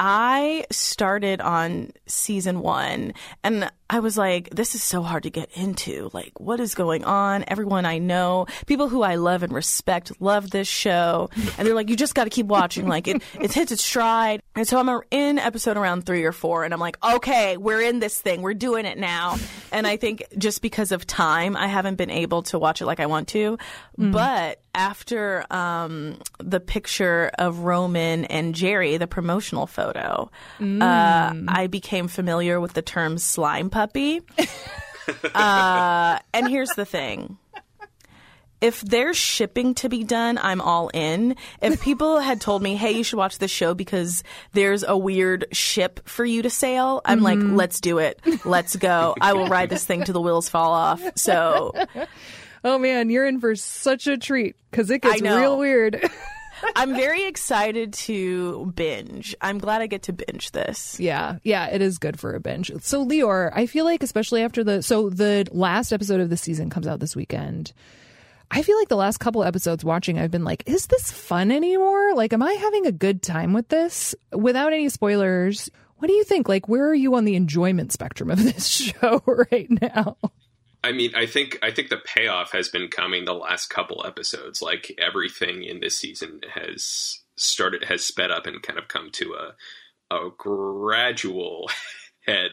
I 0.04 0.66
started 0.72 1.40
on 1.40 1.92
season 2.06 2.60
one 2.60 3.14
and 3.44 3.70
I 3.92 4.00
was 4.00 4.16
like, 4.16 4.48
this 4.48 4.74
is 4.74 4.82
so 4.82 5.02
hard 5.02 5.24
to 5.24 5.30
get 5.30 5.50
into. 5.52 6.08
Like, 6.14 6.40
what 6.40 6.60
is 6.60 6.74
going 6.74 7.04
on? 7.04 7.44
Everyone 7.46 7.84
I 7.84 7.98
know, 7.98 8.46
people 8.64 8.88
who 8.88 9.02
I 9.02 9.16
love 9.16 9.42
and 9.42 9.52
respect, 9.52 10.12
love 10.18 10.48
this 10.48 10.66
show. 10.66 11.28
And 11.58 11.68
they're 11.68 11.74
like, 11.74 11.90
you 11.90 11.96
just 11.96 12.14
got 12.14 12.24
to 12.24 12.30
keep 12.30 12.46
watching. 12.46 12.88
Like, 12.88 13.06
it, 13.06 13.22
it 13.38 13.52
hits 13.52 13.70
its 13.70 13.84
stride. 13.84 14.40
And 14.56 14.66
so 14.66 14.78
I'm 14.78 15.02
in 15.10 15.38
episode 15.38 15.76
around 15.76 16.06
three 16.06 16.24
or 16.24 16.32
four, 16.32 16.64
and 16.64 16.72
I'm 16.72 16.80
like, 16.80 16.96
okay, 17.04 17.58
we're 17.58 17.82
in 17.82 18.00
this 18.00 18.18
thing. 18.18 18.40
We're 18.40 18.54
doing 18.54 18.86
it 18.86 18.96
now. 18.96 19.36
And 19.70 19.86
I 19.86 19.98
think 19.98 20.24
just 20.38 20.62
because 20.62 20.90
of 20.90 21.06
time, 21.06 21.54
I 21.54 21.66
haven't 21.66 21.96
been 21.96 22.10
able 22.10 22.44
to 22.44 22.58
watch 22.58 22.80
it 22.80 22.86
like 22.86 22.98
I 22.98 23.06
want 23.06 23.28
to. 23.28 23.58
Mm. 23.98 24.12
But 24.12 24.62
after 24.74 25.44
um, 25.50 26.18
the 26.38 26.60
picture 26.60 27.30
of 27.38 27.60
Roman 27.60 28.24
and 28.24 28.54
Gerri, 28.54 28.98
the 28.98 29.06
promotional 29.06 29.66
photo, 29.66 30.30
mm. 30.58 30.80
uh, 30.80 31.34
I 31.46 31.66
became 31.66 32.08
familiar 32.08 32.58
with 32.58 32.72
the 32.72 32.80
term 32.80 33.18
slime 33.18 33.68
puppy. 33.82 34.20
uh, 35.34 36.18
and 36.32 36.48
here's 36.48 36.70
the 36.70 36.84
thing 36.84 37.38
if 38.60 38.80
there's 38.80 39.16
shipping 39.16 39.74
to 39.74 39.88
be 39.88 40.04
done, 40.04 40.38
I'm 40.40 40.60
all 40.60 40.88
in. 40.94 41.34
If 41.60 41.82
people 41.82 42.20
had 42.20 42.40
told 42.40 42.62
me, 42.62 42.76
hey, 42.76 42.92
you 42.92 43.02
should 43.02 43.16
watch 43.18 43.38
this 43.38 43.50
show 43.50 43.74
because 43.74 44.22
there's 44.52 44.84
a 44.84 44.96
weird 44.96 45.46
ship 45.50 46.08
for 46.08 46.24
you 46.24 46.42
to 46.42 46.50
sail, 46.50 47.00
I'm 47.04 47.22
like, 47.22 47.40
let's 47.40 47.80
do 47.80 47.98
it. 47.98 48.20
Let's 48.44 48.76
go. 48.76 49.16
I 49.20 49.32
will 49.32 49.48
ride 49.48 49.68
this 49.68 49.84
thing 49.84 50.04
till 50.04 50.12
the 50.12 50.20
wheels 50.20 50.48
fall 50.48 50.72
off. 50.72 51.02
So 51.16 51.72
Oh 52.64 52.78
man, 52.78 53.10
you're 53.10 53.26
in 53.26 53.40
for 53.40 53.56
such 53.56 54.06
a 54.06 54.16
treat 54.16 54.54
because 54.70 54.90
it 54.90 55.02
gets 55.02 55.20
real 55.20 55.58
weird. 55.58 56.00
I'm 56.76 56.94
very 56.94 57.24
excited 57.26 57.92
to 57.94 58.72
binge. 58.74 59.34
I'm 59.40 59.58
glad 59.58 59.82
I 59.82 59.86
get 59.86 60.02
to 60.04 60.12
binge 60.12 60.52
this. 60.52 60.98
yeah, 61.00 61.38
yeah, 61.42 61.66
it 61.66 61.82
is 61.82 61.98
good 61.98 62.18
for 62.18 62.34
a 62.34 62.40
binge. 62.40 62.70
So 62.80 63.06
Lior, 63.06 63.50
I 63.54 63.66
feel 63.66 63.84
like 63.84 64.02
especially 64.02 64.42
after 64.42 64.64
the 64.64 64.82
so 64.82 65.10
the 65.10 65.46
last 65.52 65.92
episode 65.92 66.20
of 66.20 66.30
the 66.30 66.36
season 66.36 66.70
comes 66.70 66.86
out 66.86 67.00
this 67.00 67.16
weekend. 67.16 67.72
I 68.54 68.60
feel 68.60 68.76
like 68.78 68.88
the 68.88 68.96
last 68.96 69.16
couple 69.16 69.44
episodes 69.44 69.82
watching, 69.82 70.18
I've 70.18 70.30
been 70.30 70.44
like, 70.44 70.62
is 70.66 70.86
this 70.86 71.10
fun 71.10 71.50
anymore? 71.50 72.14
Like, 72.14 72.34
am 72.34 72.42
I 72.42 72.52
having 72.52 72.84
a 72.86 72.92
good 72.92 73.22
time 73.22 73.54
with 73.54 73.68
this? 73.68 74.14
Without 74.30 74.74
any 74.74 74.90
spoilers, 74.90 75.70
what 75.96 76.08
do 76.08 76.12
you 76.12 76.22
think? 76.24 76.50
Like, 76.50 76.68
where 76.68 76.86
are 76.86 76.94
you 76.94 77.14
on 77.14 77.24
the 77.24 77.34
enjoyment 77.34 77.92
spectrum 77.92 78.30
of 78.30 78.42
this 78.42 78.66
show 79.00 79.22
right 79.50 79.68
now? 79.70 80.18
I 80.84 80.92
mean, 80.92 81.12
I 81.14 81.26
think 81.26 81.58
I 81.62 81.70
think 81.70 81.88
the 81.90 81.98
payoff 82.04 82.52
has 82.52 82.68
been 82.68 82.88
coming 82.88 83.24
the 83.24 83.34
last 83.34 83.66
couple 83.68 84.04
episodes. 84.06 84.60
Like 84.60 84.92
everything 84.98 85.62
in 85.62 85.80
this 85.80 85.96
season 85.98 86.40
has 86.54 87.20
started 87.36 87.84
has 87.84 88.04
sped 88.04 88.30
up 88.30 88.46
and 88.46 88.62
kind 88.62 88.78
of 88.78 88.88
come 88.88 89.10
to 89.12 89.34
a 89.34 90.14
a 90.14 90.30
gradual 90.36 91.70
head. 92.26 92.50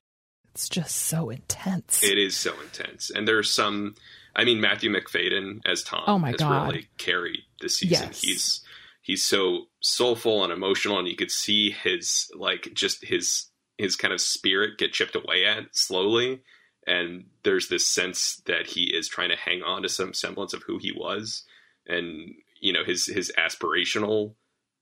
It's 0.54 0.70
just 0.70 0.96
so 0.96 1.30
intense. 1.30 2.04
It 2.04 2.18
is 2.18 2.36
so 2.36 2.54
intense, 2.62 3.10
and 3.10 3.28
there's 3.28 3.52
some. 3.52 3.96
I 4.36 4.46
mean, 4.46 4.62
Matthew 4.62 4.92
Macfadyen 4.92 5.62
as 5.66 5.84
Tom 5.84 6.04
Oh 6.08 6.20
my 6.20 6.30
has 6.32 6.40
God. 6.40 6.68
really 6.72 6.88
carried 6.98 7.40
the 7.62 7.68
season. 7.70 8.08
Yes. 8.10 8.22
He's 8.22 8.62
he's 9.02 9.24
so 9.24 9.66
soulful 9.82 10.44
and 10.44 10.54
emotional, 10.54 11.00
and 11.00 11.08
you 11.08 11.16
could 11.16 11.32
see 11.32 11.72
his 11.72 12.30
like 12.36 12.70
just 12.74 13.04
his 13.04 13.48
his 13.78 13.96
kind 13.96 14.14
of 14.14 14.22
spirit 14.22 14.78
get 14.78 14.94
chipped 14.94 15.16
away 15.16 15.46
at 15.46 15.64
slowly. 15.72 16.42
And 16.90 17.26
there's 17.44 17.68
this 17.70 17.88
sense 17.88 18.42
that 18.48 18.66
he 18.66 18.86
is 18.86 19.08
trying 19.08 19.30
to 19.30 19.36
hang 19.36 19.62
on 19.62 19.84
to 19.84 19.90
some 19.90 20.14
semblance 20.14 20.54
of 20.54 20.64
who 20.64 20.80
he 20.80 20.92
was, 20.92 21.44
and 21.88 22.34
you 22.60 22.74
know 22.74 22.84
his 22.84 23.06
his 23.06 23.32
aspirational 23.38 24.34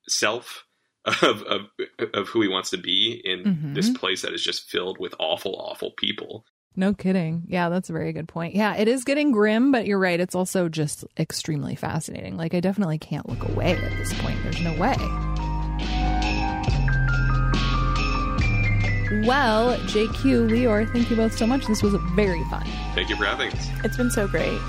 self 0.08 0.64
of 1.06 1.42
of 1.44 1.62
of 2.14 2.30
who 2.30 2.42
he 2.42 2.48
wants 2.48 2.70
to 2.72 2.78
be 2.78 3.22
in 3.26 3.44
Mhm. 3.44 3.76
this 3.76 3.90
place 3.90 4.22
that 4.22 4.34
is 4.34 4.44
just 4.44 4.70
filled 4.70 4.98
with 5.00 5.14
awful, 5.20 5.56
awful 5.56 5.92
people. 5.98 6.46
No 6.76 6.94
kidding. 6.94 7.44
Yeah, 7.48 7.70
that's 7.70 7.90
a 7.90 7.94
very 7.94 8.14
good 8.14 8.28
point. 8.28 8.54
Yeah, 8.56 8.76
it 8.76 8.88
is 8.88 9.04
getting 9.04 9.32
grim, 9.32 9.72
but 9.72 9.88
you're 9.88 9.98
right. 10.00 10.20
It's 10.20 10.36
also 10.36 10.70
just 10.70 11.04
extremely 11.18 11.76
fascinating. 11.76 12.38
Like, 12.38 12.54
I 12.54 12.60
definitely 12.60 13.00
can't 13.00 13.28
look 13.28 13.44
away 13.50 13.72
at 13.76 13.98
this 13.98 14.14
point. 14.22 14.38
There's 14.44 14.62
no 14.62 14.74
way. 14.76 14.96
Well, 19.12 19.78
JQ, 19.80 20.50
Lior, 20.50 20.92
thank 20.92 21.10
you 21.10 21.16
both 21.16 21.38
so 21.38 21.48
much. 21.48 21.66
This 21.66 21.82
was 21.82 21.94
very 22.16 22.44
fun. 22.46 22.66
Thank 22.94 23.10
you 23.10 23.16
for 23.16 23.26
having 23.26 23.52
us. 23.54 23.70
It's 23.84 23.98
been 23.98 24.12
so 24.12 24.28
great. 24.28 24.60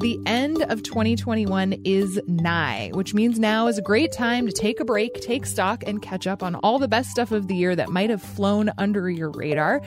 The 0.00 0.20
end 0.26 0.62
of 0.62 0.84
2021 0.84 1.72
is 1.84 2.20
nigh, 2.28 2.92
which 2.94 3.14
means 3.14 3.40
now 3.40 3.66
is 3.66 3.78
a 3.78 3.82
great 3.82 4.12
time 4.12 4.46
to 4.46 4.52
take 4.52 4.78
a 4.78 4.84
break, 4.84 5.12
take 5.14 5.44
stock, 5.44 5.82
and 5.88 6.00
catch 6.00 6.24
up 6.24 6.40
on 6.40 6.54
all 6.54 6.78
the 6.78 6.86
best 6.86 7.10
stuff 7.10 7.32
of 7.32 7.48
the 7.48 7.56
year 7.56 7.74
that 7.74 7.88
might 7.88 8.08
have 8.08 8.22
flown 8.22 8.70
under 8.78 9.10
your 9.10 9.30
radar. 9.30 9.82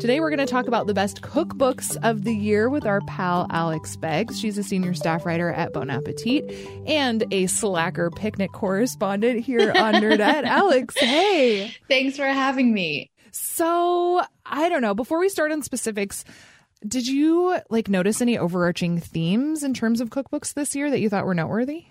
Today, 0.00 0.18
we're 0.18 0.30
going 0.30 0.44
to 0.44 0.52
talk 0.52 0.66
about 0.66 0.88
the 0.88 0.94
best 0.94 1.22
cookbooks 1.22 1.96
of 2.02 2.24
the 2.24 2.34
year 2.34 2.68
with 2.68 2.84
our 2.84 3.02
pal 3.02 3.46
Alex 3.50 3.94
Beggs. 3.94 4.40
She's 4.40 4.58
a 4.58 4.64
senior 4.64 4.94
staff 4.94 5.24
writer 5.24 5.52
at 5.52 5.72
Bon 5.72 5.90
Appetit 5.90 6.50
and 6.88 7.24
a 7.30 7.46
slacker 7.46 8.10
picnic 8.10 8.50
correspondent 8.50 9.44
here 9.44 9.70
on 9.76 9.94
Nerdette. 10.02 10.42
Alex, 10.42 10.98
hey. 10.98 11.72
Thanks 11.86 12.16
for 12.16 12.26
having 12.26 12.74
me. 12.74 13.12
So, 13.30 14.22
I 14.44 14.68
don't 14.68 14.82
know. 14.82 14.94
Before 14.94 15.20
we 15.20 15.28
start 15.28 15.52
on 15.52 15.62
specifics, 15.62 16.24
did 16.86 17.06
you 17.06 17.58
like 17.70 17.88
notice 17.88 18.20
any 18.20 18.38
overarching 18.38 18.98
themes 18.98 19.62
in 19.62 19.74
terms 19.74 20.00
of 20.00 20.10
cookbooks 20.10 20.54
this 20.54 20.74
year 20.74 20.90
that 20.90 21.00
you 21.00 21.08
thought 21.08 21.26
were 21.26 21.34
noteworthy? 21.34 21.86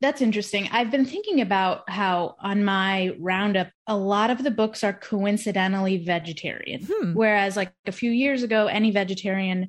That's 0.00 0.20
interesting. 0.20 0.68
I've 0.72 0.90
been 0.90 1.04
thinking 1.04 1.40
about 1.40 1.88
how 1.88 2.34
on 2.40 2.64
my 2.64 3.14
roundup, 3.20 3.68
a 3.86 3.96
lot 3.96 4.30
of 4.30 4.42
the 4.42 4.50
books 4.50 4.82
are 4.82 4.92
coincidentally 4.92 6.04
vegetarian. 6.04 6.88
Hmm. 6.90 7.14
Whereas 7.14 7.56
like 7.56 7.72
a 7.86 7.92
few 7.92 8.10
years 8.10 8.42
ago, 8.42 8.66
any 8.66 8.90
vegetarian 8.90 9.68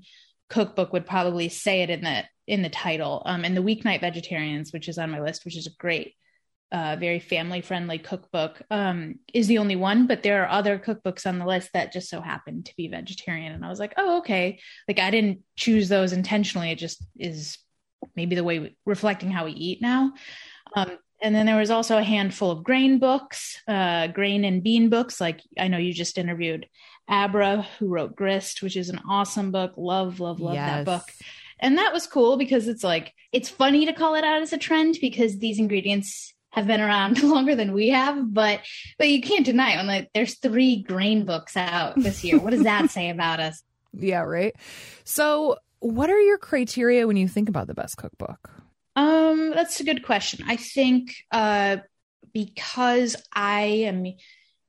cookbook 0.50 0.92
would 0.92 1.06
probably 1.06 1.50
say 1.50 1.84
it 1.84 1.92
in 1.92 2.01
the 2.01 2.24
in 2.48 2.63
the 2.63 2.70
title. 2.70 3.22
Um, 3.25 3.46
and 3.46 3.56
the 3.56 3.62
Weeknight 3.62 4.01
Vegetarians, 4.01 4.74
which 4.74 4.89
is 4.89 4.98
on 4.98 5.12
my 5.12 5.22
list, 5.22 5.46
which 5.46 5.56
is 5.56 5.68
a 5.68 5.75
great, 5.77 6.15
uh, 6.74 6.98
very 7.00 7.20
family 7.20 7.62
friendly 7.62 8.00
cookbook, 8.00 8.62
um, 8.72 9.20
is 9.32 9.48
the 9.48 9.60
only 9.60 9.75
one. 9.75 10.08
But 10.08 10.24
there 10.24 10.44
are 10.44 10.50
other 10.50 10.80
cookbooks 10.80 11.27
on 11.27 11.38
the 11.38 11.46
list 11.46 11.70
that 11.74 11.94
just 11.94 12.10
so 12.10 12.20
happen 12.20 12.63
to 12.63 12.75
be 12.75 12.88
vegetarian. 12.88 13.53
And 13.53 13.63
I 13.63 13.70
was 13.70 13.80
like, 13.80 13.94
oh, 13.96 14.18
okay. 14.18 14.60
Like 14.88 15.00
I 15.00 15.12
didn't 15.12 15.42
choose 15.56 15.88
those 15.88 16.13
intentionally. 16.13 16.72
It 16.72 16.80
just 16.80 17.06
is 17.18 17.60
maybe 18.15 18.36
the 18.36 18.44
way 18.44 18.60
we, 18.60 18.75
reflecting 18.86 19.30
how 19.30 19.46
we 19.46 19.51
eat 19.51 19.82
now. 19.82 20.13
Um, 20.75 20.98
and 21.22 21.34
then 21.34 21.46
there 21.46 21.60
was 21.60 21.70
also 21.70 21.98
a 21.98 22.03
handful 22.03 22.51
of 22.51 22.63
grain 22.63 22.98
books, 22.98 23.62
uh, 23.68 24.08
grain 24.08 24.44
and 24.44 24.63
bean 24.63 24.89
books. 24.89 25.22
Like 25.22 25.42
I 25.58 25.68
know 25.68 25.77
you 25.77 25.94
just 25.94 26.18
interviewed 26.18 26.68
Abra, 27.08 27.68
who 27.77 27.88
wrote 27.88 28.15
Grist, 28.15 28.63
which 28.63 28.75
is 28.75 28.89
an 28.89 29.00
awesome 29.08 29.51
book. 29.51 29.74
Love, 29.77 30.20
love, 30.20 30.39
love 30.42 30.56
Yes. 30.56 30.70
that 30.70 30.86
book. 30.86 31.03
And 31.60 31.77
that 31.77 31.94
was 31.94 32.08
cool 32.08 32.36
because 32.36 32.68
it's 32.68 32.84
like 32.84 33.13
it's 33.32 33.48
funny 33.48 33.86
to 33.86 33.94
call 33.94 34.15
it 34.15 34.24
out 34.24 34.42
as 34.42 34.53
a 34.53 34.58
trend 34.58 34.98
because 35.00 35.38
these 35.38 35.60
ingredients 35.60 36.34
have 36.53 36.67
been 36.67 36.79
around 36.81 37.22
longer 37.24 37.55
than 37.55 37.74
we 37.74 37.89
have, 37.89 38.33
but 38.33 38.62
but 38.98 39.10
you 39.10 39.22
can't 39.22 39.45
deny 39.45 39.74
it. 39.74 39.77
When 39.77 39.88
like 39.88 40.10
there's 40.13 40.36
three 40.36 40.81
grain 40.83 41.25
books 41.25 41.57
out 41.57 41.95
this 41.95 42.24
year, 42.24 42.39
what 42.39 42.51
does 42.51 42.63
that 42.63 42.89
say 42.98 43.10
about 43.10 43.39
us? 43.39 43.62
Yeah, 43.91 44.22
right. 44.22 44.55
So, 45.03 45.57
what 45.79 46.10
are 46.10 46.19
your 46.19 46.38
criteria 46.38 47.05
when 47.07 47.17
you 47.17 47.27
think 47.27 47.50
about 47.50 47.67
the 47.67 47.74
best 47.74 47.98
cookbook? 47.98 48.50
Um, 48.95 49.51
that's 49.55 49.79
a 49.79 49.83
good 49.83 50.03
question. 50.03 50.45
I 50.48 50.55
think 50.55 51.15
uh, 51.31 51.77
because 52.33 53.15
I 53.33 53.62
am 53.88 54.05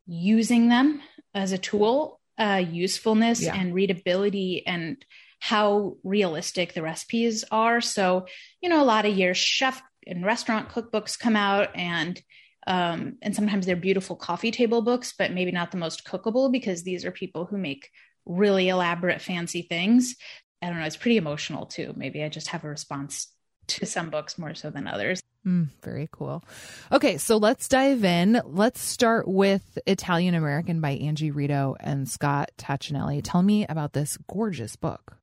using 0.06 0.68
them 0.68 1.00
as 1.34 1.52
a 1.52 1.58
tool, 1.58 2.20
uh, 2.38 2.62
usefulness 2.70 3.42
Yeah. 3.42 3.54
and 3.54 3.74
readability 3.74 4.66
and 4.66 5.04
how 5.40 5.96
realistic 6.02 6.72
the 6.72 6.82
recipes 6.82 7.44
are. 7.50 7.82
So, 7.82 8.26
you 8.62 8.68
know, 8.70 8.82
a 8.82 8.84
lot 8.84 9.04
of 9.04 9.14
years 9.14 9.36
chef 9.36 9.82
and 10.06 10.24
restaurant 10.24 10.68
cookbooks 10.68 11.18
come 11.18 11.36
out 11.36 11.68
and 11.74 12.20
um, 12.66 13.18
and 13.20 13.34
sometimes 13.34 13.66
they're 13.66 13.76
beautiful 13.76 14.16
coffee 14.16 14.50
table 14.50 14.80
books, 14.80 15.12
but 15.16 15.32
maybe 15.32 15.52
not 15.52 15.70
the 15.70 15.76
most 15.76 16.06
cookable 16.06 16.50
because 16.50 16.82
these 16.82 17.04
are 17.04 17.10
people 17.10 17.44
who 17.44 17.58
make 17.58 17.90
really 18.24 18.68
elaborate, 18.68 19.20
fancy 19.20 19.62
things. 19.62 20.16
I 20.62 20.68
don't 20.68 20.78
know. 20.78 20.86
It's 20.86 20.96
pretty 20.96 21.18
emotional 21.18 21.66
too. 21.66 21.92
Maybe 21.94 22.24
I 22.24 22.30
just 22.30 22.48
have 22.48 22.64
a 22.64 22.68
response 22.68 23.30
to 23.66 23.86
some 23.86 24.10
books 24.10 24.38
more 24.38 24.54
so 24.54 24.70
than 24.70 24.86
others. 24.86 25.20
Mm, 25.46 25.68
very 25.82 26.08
cool. 26.10 26.42
Okay, 26.90 27.18
so 27.18 27.36
let's 27.36 27.68
dive 27.68 28.02
in. 28.02 28.40
Let's 28.46 28.80
start 28.80 29.28
with 29.28 29.78
Italian 29.86 30.34
American 30.34 30.80
by 30.80 30.92
Angie 30.92 31.30
Rito 31.30 31.76
and 31.80 32.08
Scott 32.08 32.50
Tacinelli. 32.56 33.20
Tell 33.22 33.42
me 33.42 33.66
about 33.66 33.92
this 33.92 34.16
gorgeous 34.26 34.74
book. 34.76 35.18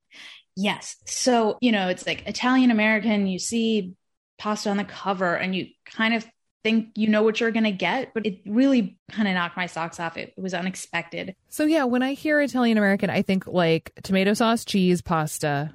Yes. 0.54 0.96
So, 1.06 1.58
you 1.60 1.72
know, 1.72 1.88
it's 1.88 2.06
like 2.06 2.28
Italian 2.28 2.70
American, 2.70 3.26
you 3.26 3.40
see 3.40 3.94
pasta 4.38 4.70
on 4.70 4.76
the 4.76 4.84
cover 4.84 5.34
and 5.36 5.54
you 5.54 5.68
kind 5.84 6.14
of 6.14 6.26
think 6.64 6.90
you 6.96 7.08
know 7.08 7.22
what 7.24 7.40
you're 7.40 7.50
going 7.50 7.64
to 7.64 7.72
get, 7.72 8.14
but 8.14 8.24
it 8.24 8.40
really 8.46 8.96
kind 9.10 9.26
of 9.26 9.34
knocked 9.34 9.56
my 9.56 9.66
socks 9.66 9.98
off. 9.98 10.16
It, 10.16 10.32
it 10.36 10.40
was 10.40 10.54
unexpected. 10.54 11.34
So, 11.48 11.64
yeah, 11.64 11.84
when 11.84 12.02
I 12.02 12.12
hear 12.12 12.40
Italian 12.40 12.78
American, 12.78 13.10
I 13.10 13.22
think 13.22 13.46
like 13.46 13.92
tomato 14.04 14.32
sauce, 14.34 14.64
cheese, 14.64 15.02
pasta, 15.02 15.72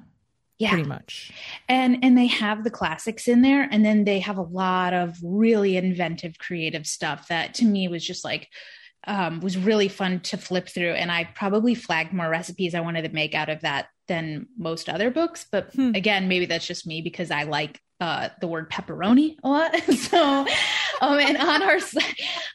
Yeah. 0.58 0.70
pretty 0.70 0.88
much. 0.88 1.30
and 1.68 1.98
and 2.02 2.16
they 2.16 2.26
have 2.28 2.64
the 2.64 2.70
classics 2.70 3.28
in 3.28 3.42
there 3.42 3.68
and 3.70 3.84
then 3.84 4.04
they 4.04 4.20
have 4.20 4.38
a 4.38 4.42
lot 4.42 4.94
of 4.94 5.16
really 5.22 5.76
inventive 5.76 6.38
creative 6.38 6.86
stuff 6.86 7.28
that 7.28 7.54
to 7.54 7.64
me 7.66 7.86
was 7.88 8.04
just 8.04 8.24
like 8.24 8.48
um, 9.08 9.40
was 9.40 9.56
really 9.58 9.88
fun 9.88 10.20
to 10.20 10.36
flip 10.36 10.68
through 10.68 10.92
and 10.92 11.10
i 11.10 11.24
probably 11.34 11.74
flagged 11.74 12.12
more 12.12 12.28
recipes 12.28 12.74
i 12.74 12.80
wanted 12.80 13.02
to 13.02 13.08
make 13.08 13.34
out 13.34 13.48
of 13.48 13.60
that 13.62 13.88
than 14.06 14.46
most 14.56 14.88
other 14.88 15.10
books 15.10 15.46
but 15.50 15.70
Hmm. 15.74 15.92
again 15.94 16.28
maybe 16.28 16.46
that's 16.46 16.66
just 16.66 16.86
me 16.86 17.02
because 17.02 17.30
i 17.30 17.42
like 17.42 17.80
uh, 18.00 18.28
the 18.40 18.46
word 18.46 18.70
pepperoni 18.70 19.34
a 19.42 19.48
lot. 19.48 19.74
so, 19.96 20.46
um, 21.00 21.18
and 21.18 21.36
on 21.36 21.62
our 21.62 21.78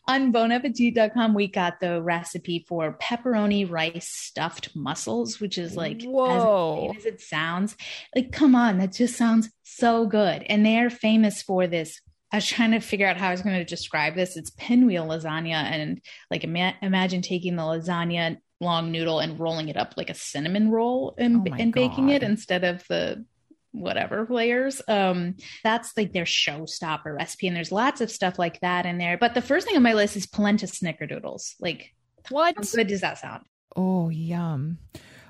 on 0.08 0.32
bonappetit.com, 0.32 1.34
we 1.34 1.48
got 1.48 1.80
the 1.82 2.02
recipe 2.02 2.66
for 2.68 2.98
pepperoni 2.98 3.70
rice 3.70 4.08
stuffed 4.08 4.74
mussels, 4.76 5.42
which 5.42 5.58
is 5.58 5.76
like 5.76 6.02
Whoa. 6.04 6.92
as, 6.92 6.98
as 7.00 7.06
it 7.06 7.20
sounds. 7.22 7.76
Like, 8.16 8.32
come 8.32 8.56
on, 8.56 8.78
that 8.78 8.94
just 8.94 9.18
sounds 9.18 9.50
so 9.64 10.06
good. 10.06 10.44
And 10.44 10.66
they're 10.66 10.90
famous 10.90 11.42
for 11.42 11.68
this. 11.68 12.00
I 12.34 12.38
was 12.38 12.48
trying 12.48 12.72
to 12.72 12.80
figure 12.80 13.08
out 13.08 13.16
how 13.18 13.28
I 13.28 13.32
was 13.32 13.44
going 13.44 13.58
to 13.58 13.63
describe 13.63 14.16
this. 14.16 14.36
It's 14.36 14.50
pinwheel 14.50 15.06
lasagna, 15.08 15.54
and 15.54 16.02
like 16.32 16.44
ima- 16.44 16.74
imagine 16.82 17.22
taking 17.22 17.56
the 17.56 17.62
lasagna 17.62 18.38
long 18.60 18.92
noodle 18.92 19.20
and 19.20 19.40
rolling 19.40 19.70
it 19.70 19.78
up 19.78 19.94
like 19.98 20.10
a 20.10 20.16
cinnamon 20.16 20.72
roll 20.72 21.13
and, 21.18 21.48
Oh 21.48 21.54
and 21.60 21.72
baking 21.74 22.10
it 22.10 22.24
instead 22.24 22.63
of 22.63 22.84
the 22.88 23.24
whatever 23.72 24.25
layers. 24.30 24.82
Um, 24.88 25.36
that's 25.63 25.96
like 25.96 26.12
their 26.12 26.25
showstopper 26.25 27.16
recipe, 27.16 27.48
and 27.48 27.56
there's 27.56 27.72
lots 27.72 28.02
of 28.02 28.10
stuff 28.10 28.40
like 28.40 28.60
that 28.62 28.88
in 28.88 28.98
there. 28.98 29.18
But 29.18 29.36
the 29.36 29.42
first 29.42 29.68
thing 29.68 29.75
on 29.75 29.84
my 29.84 29.94
list 29.94 30.16
is 30.16 30.25
polenta 30.25 30.66
snickerdoodles. 30.66 31.54
Like, 31.60 31.94
What? 32.30 32.56
how 32.58 32.63
good 32.63 32.88
does 32.88 33.02
that 33.02 33.20
sound? 33.20 33.44
Oh, 33.75 34.10
yum. 34.10 34.80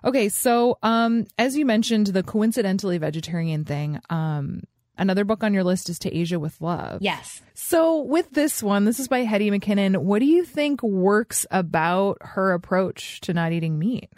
Okay, 0.05 0.29
so 0.29 0.77
um 0.83 1.25
as 1.38 1.57
you 1.57 1.65
mentioned 1.65 2.07
the 2.07 2.24
coincidentally 2.24 2.98
vegetarian 2.98 3.65
thing, 3.65 4.00
um 4.10 4.63
another 4.97 5.23
book 5.23 5.43
on 5.43 5.53
your 5.53 5.63
list 5.63 5.89
is 5.89 6.00
To 6.00 6.15
Asia 6.15 6.39
with 6.39 6.62
Love. 6.62 7.01
Yes. 7.01 7.41
So 7.53 8.01
with 8.01 8.31
this 8.31 8.62
one, 8.63 8.85
this 8.85 9.00
is 9.00 9.07
by 9.07 9.19
Hetty 9.23 9.50
McKinnon. 9.51 9.97
What 9.97 10.19
do 10.19 10.25
you 10.25 10.45
think 10.45 10.81
works 10.83 11.45
about 11.51 12.17
her 12.21 12.53
approach 12.53 13.21
to 13.21 13.33
not 13.33 13.51
eating 13.51 13.79
meat? 13.79 14.09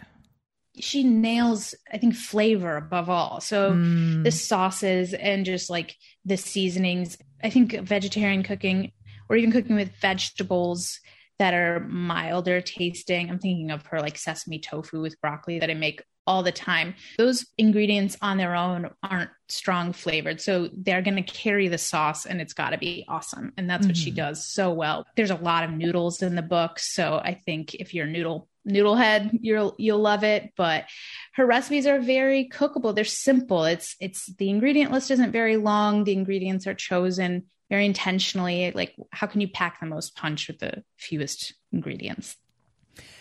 She 0.78 1.04
nails, 1.04 1.74
I 1.90 1.98
think, 1.98 2.14
flavor 2.14 2.76
above 2.76 3.08
all. 3.08 3.40
So 3.40 3.72
Mm, 3.72 4.24
the 4.24 4.30
sauces 4.30 5.14
and 5.14 5.46
just 5.46 5.70
like 5.70 5.96
the 6.24 6.36
seasonings. 6.36 7.16
I 7.42 7.50
think 7.50 7.72
vegetarian 7.80 8.42
cooking 8.42 8.92
or 9.28 9.36
even 9.36 9.52
cooking 9.52 9.76
with 9.76 9.96
vegetables 10.00 11.00
that 11.38 11.54
are 11.54 11.80
milder 11.80 12.60
tasting. 12.60 13.30
I'm 13.30 13.38
thinking 13.38 13.70
of 13.70 13.84
her 13.86 14.00
like 14.00 14.18
sesame 14.18 14.58
tofu 14.58 15.00
with 15.00 15.20
broccoli 15.20 15.58
that 15.58 15.70
I 15.70 15.74
make 15.74 16.02
all 16.26 16.42
the 16.42 16.52
time. 16.52 16.94
Those 17.18 17.46
ingredients 17.56 18.16
on 18.20 18.36
their 18.36 18.54
own 18.54 18.90
aren't 19.02 19.30
strong 19.48 19.92
flavored. 19.92 20.40
So 20.40 20.68
they're 20.72 21.02
going 21.02 21.16
to 21.16 21.22
carry 21.22 21.68
the 21.68 21.78
sauce 21.78 22.26
and 22.26 22.40
it's 22.40 22.52
got 22.52 22.70
to 22.70 22.78
be 22.78 23.04
awesome. 23.08 23.52
And 23.56 23.70
that's 23.70 23.86
what 23.86 23.96
she 23.96 24.10
Mhm. 24.10 24.16
does 24.16 24.46
so 24.46 24.72
well. 24.72 25.06
There's 25.14 25.30
a 25.30 25.36
lot 25.36 25.62
of 25.64 25.70
noodles 25.70 26.22
in 26.22 26.34
the 26.34 26.42
book, 26.42 26.78
so 26.80 27.20
I 27.22 27.34
think 27.34 27.74
if 27.74 27.94
you're 27.94 28.06
noodle 28.06 28.48
noodle 28.68 28.96
head, 28.96 29.30
you'll 29.42 29.76
you'll 29.78 30.00
love 30.00 30.24
it, 30.24 30.52
but 30.56 30.86
her 31.34 31.46
recipes 31.46 31.86
are 31.86 32.00
very 32.00 32.48
cookable. 32.48 32.92
They're 32.92 33.04
simple. 33.04 33.64
It's 33.64 33.94
it's 34.00 34.26
the 34.26 34.50
ingredient 34.50 34.90
list 34.90 35.12
isn't 35.12 35.30
very 35.30 35.56
long. 35.56 36.02
The 36.02 36.12
ingredients 36.14 36.66
are 36.66 36.74
chosen 36.74 37.44
very 37.70 37.86
intentionally. 37.86 38.72
Like 38.72 38.96
how 39.12 39.28
can 39.28 39.40
you 39.40 39.46
pack 39.48 39.78
the 39.78 39.86
most 39.86 40.16
punch 40.16 40.48
with 40.48 40.58
the 40.58 40.82
fewest 40.96 41.54
ingredients? 41.72 42.36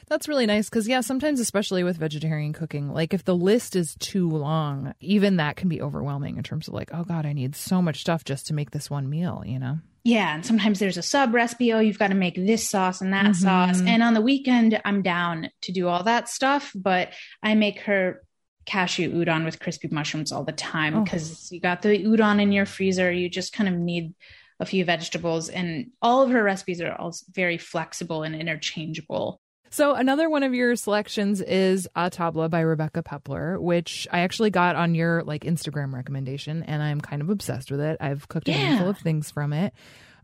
That's 0.07 0.27
really 0.27 0.45
nice 0.45 0.69
because, 0.69 0.87
yeah, 0.87 1.01
sometimes, 1.01 1.39
especially 1.39 1.83
with 1.83 1.97
vegetarian 1.97 2.53
cooking, 2.53 2.91
like 2.93 3.13
if 3.13 3.23
the 3.23 3.35
list 3.35 3.75
is 3.75 3.95
too 3.99 4.29
long, 4.29 4.93
even 4.99 5.37
that 5.37 5.55
can 5.55 5.67
be 5.67 5.81
overwhelming 5.81 6.37
in 6.37 6.43
terms 6.43 6.67
of 6.67 6.73
like, 6.75 6.91
oh 6.93 7.03
God, 7.03 7.25
I 7.25 7.33
need 7.33 7.55
so 7.55 7.81
much 7.81 8.01
stuff 8.01 8.23
just 8.23 8.47
to 8.47 8.53
make 8.53 8.71
this 8.71 8.89
one 8.89 9.09
meal, 9.09 9.43
you 9.45 9.57
know? 9.59 9.79
Yeah, 10.03 10.35
and 10.35 10.45
sometimes 10.45 10.77
there's 10.77 10.97
a 10.97 11.01
sub 11.01 11.33
recipe. 11.33 11.73
Oh, 11.73 11.79
you've 11.79 11.97
got 11.97 12.09
to 12.09 12.13
make 12.15 12.35
this 12.35 12.69
sauce 12.69 13.01
and 13.01 13.11
that 13.13 13.25
Mhm. 13.25 13.35
sauce. 13.35 13.81
And 13.81 14.03
on 14.03 14.13
the 14.13 14.21
weekend, 14.21 14.79
I'm 14.85 15.01
down 15.01 15.49
to 15.61 15.71
do 15.71 15.87
all 15.87 16.03
that 16.03 16.29
stuff, 16.29 16.71
but 16.75 17.11
I 17.41 17.55
make 17.55 17.79
her 17.81 18.21
cashew 18.67 19.11
udon 19.13 19.45
with 19.45 19.59
crispy 19.59 19.87
mushrooms 19.91 20.31
all 20.31 20.43
the 20.43 20.51
time 20.51 20.95
Oh. 20.97 21.03
because 21.03 21.51
you 21.51 21.59
got 21.59 21.81
the 21.81 21.89
udon 22.05 22.39
in 22.39 22.51
your 22.51 22.67
freezer. 22.67 23.11
You 23.11 23.27
just 23.29 23.53
kind 23.53 23.67
of 23.67 23.73
need 23.75 24.13
a 24.59 24.65
few 24.67 24.85
vegetables, 24.85 25.49
and 25.49 25.87
all 26.01 26.21
of 26.21 26.29
her 26.29 26.43
recipes 26.43 26.79
are 26.81 26.93
all 26.93 27.13
very 27.33 27.57
flexible 27.57 28.21
and 28.21 28.35
interchangeable. 28.35 29.41
So 29.75 29.93
another 29.93 30.29
one 30.29 30.43
of 30.43 30.53
your 30.53 30.77
selections 30.77 31.41
is 31.41 31.85
À 31.97 32.09
Table 32.09 32.47
by 32.47 32.61
Rebekah 32.61 33.03
Peppler, 33.03 33.59
which 33.59 34.07
I 34.09 34.19
actually 34.19 34.49
got 34.49 34.77
on 34.77 34.95
your 34.95 35.21
like 35.23 35.43
Instagram 35.43 35.93
recommendation, 35.93 36.63
and 36.63 36.81
I'm 36.81 37.01
kind 37.01 37.21
of 37.21 37.29
obsessed 37.29 37.71
with 37.71 37.81
it. 37.81 37.97
I've 37.99 38.25
cooked 38.29 38.47
a 38.47 38.51
Yeah. 38.51 38.57
handful 38.59 38.87
of 38.91 38.97
things 38.99 39.31
from 39.31 39.51
it. 39.51 39.73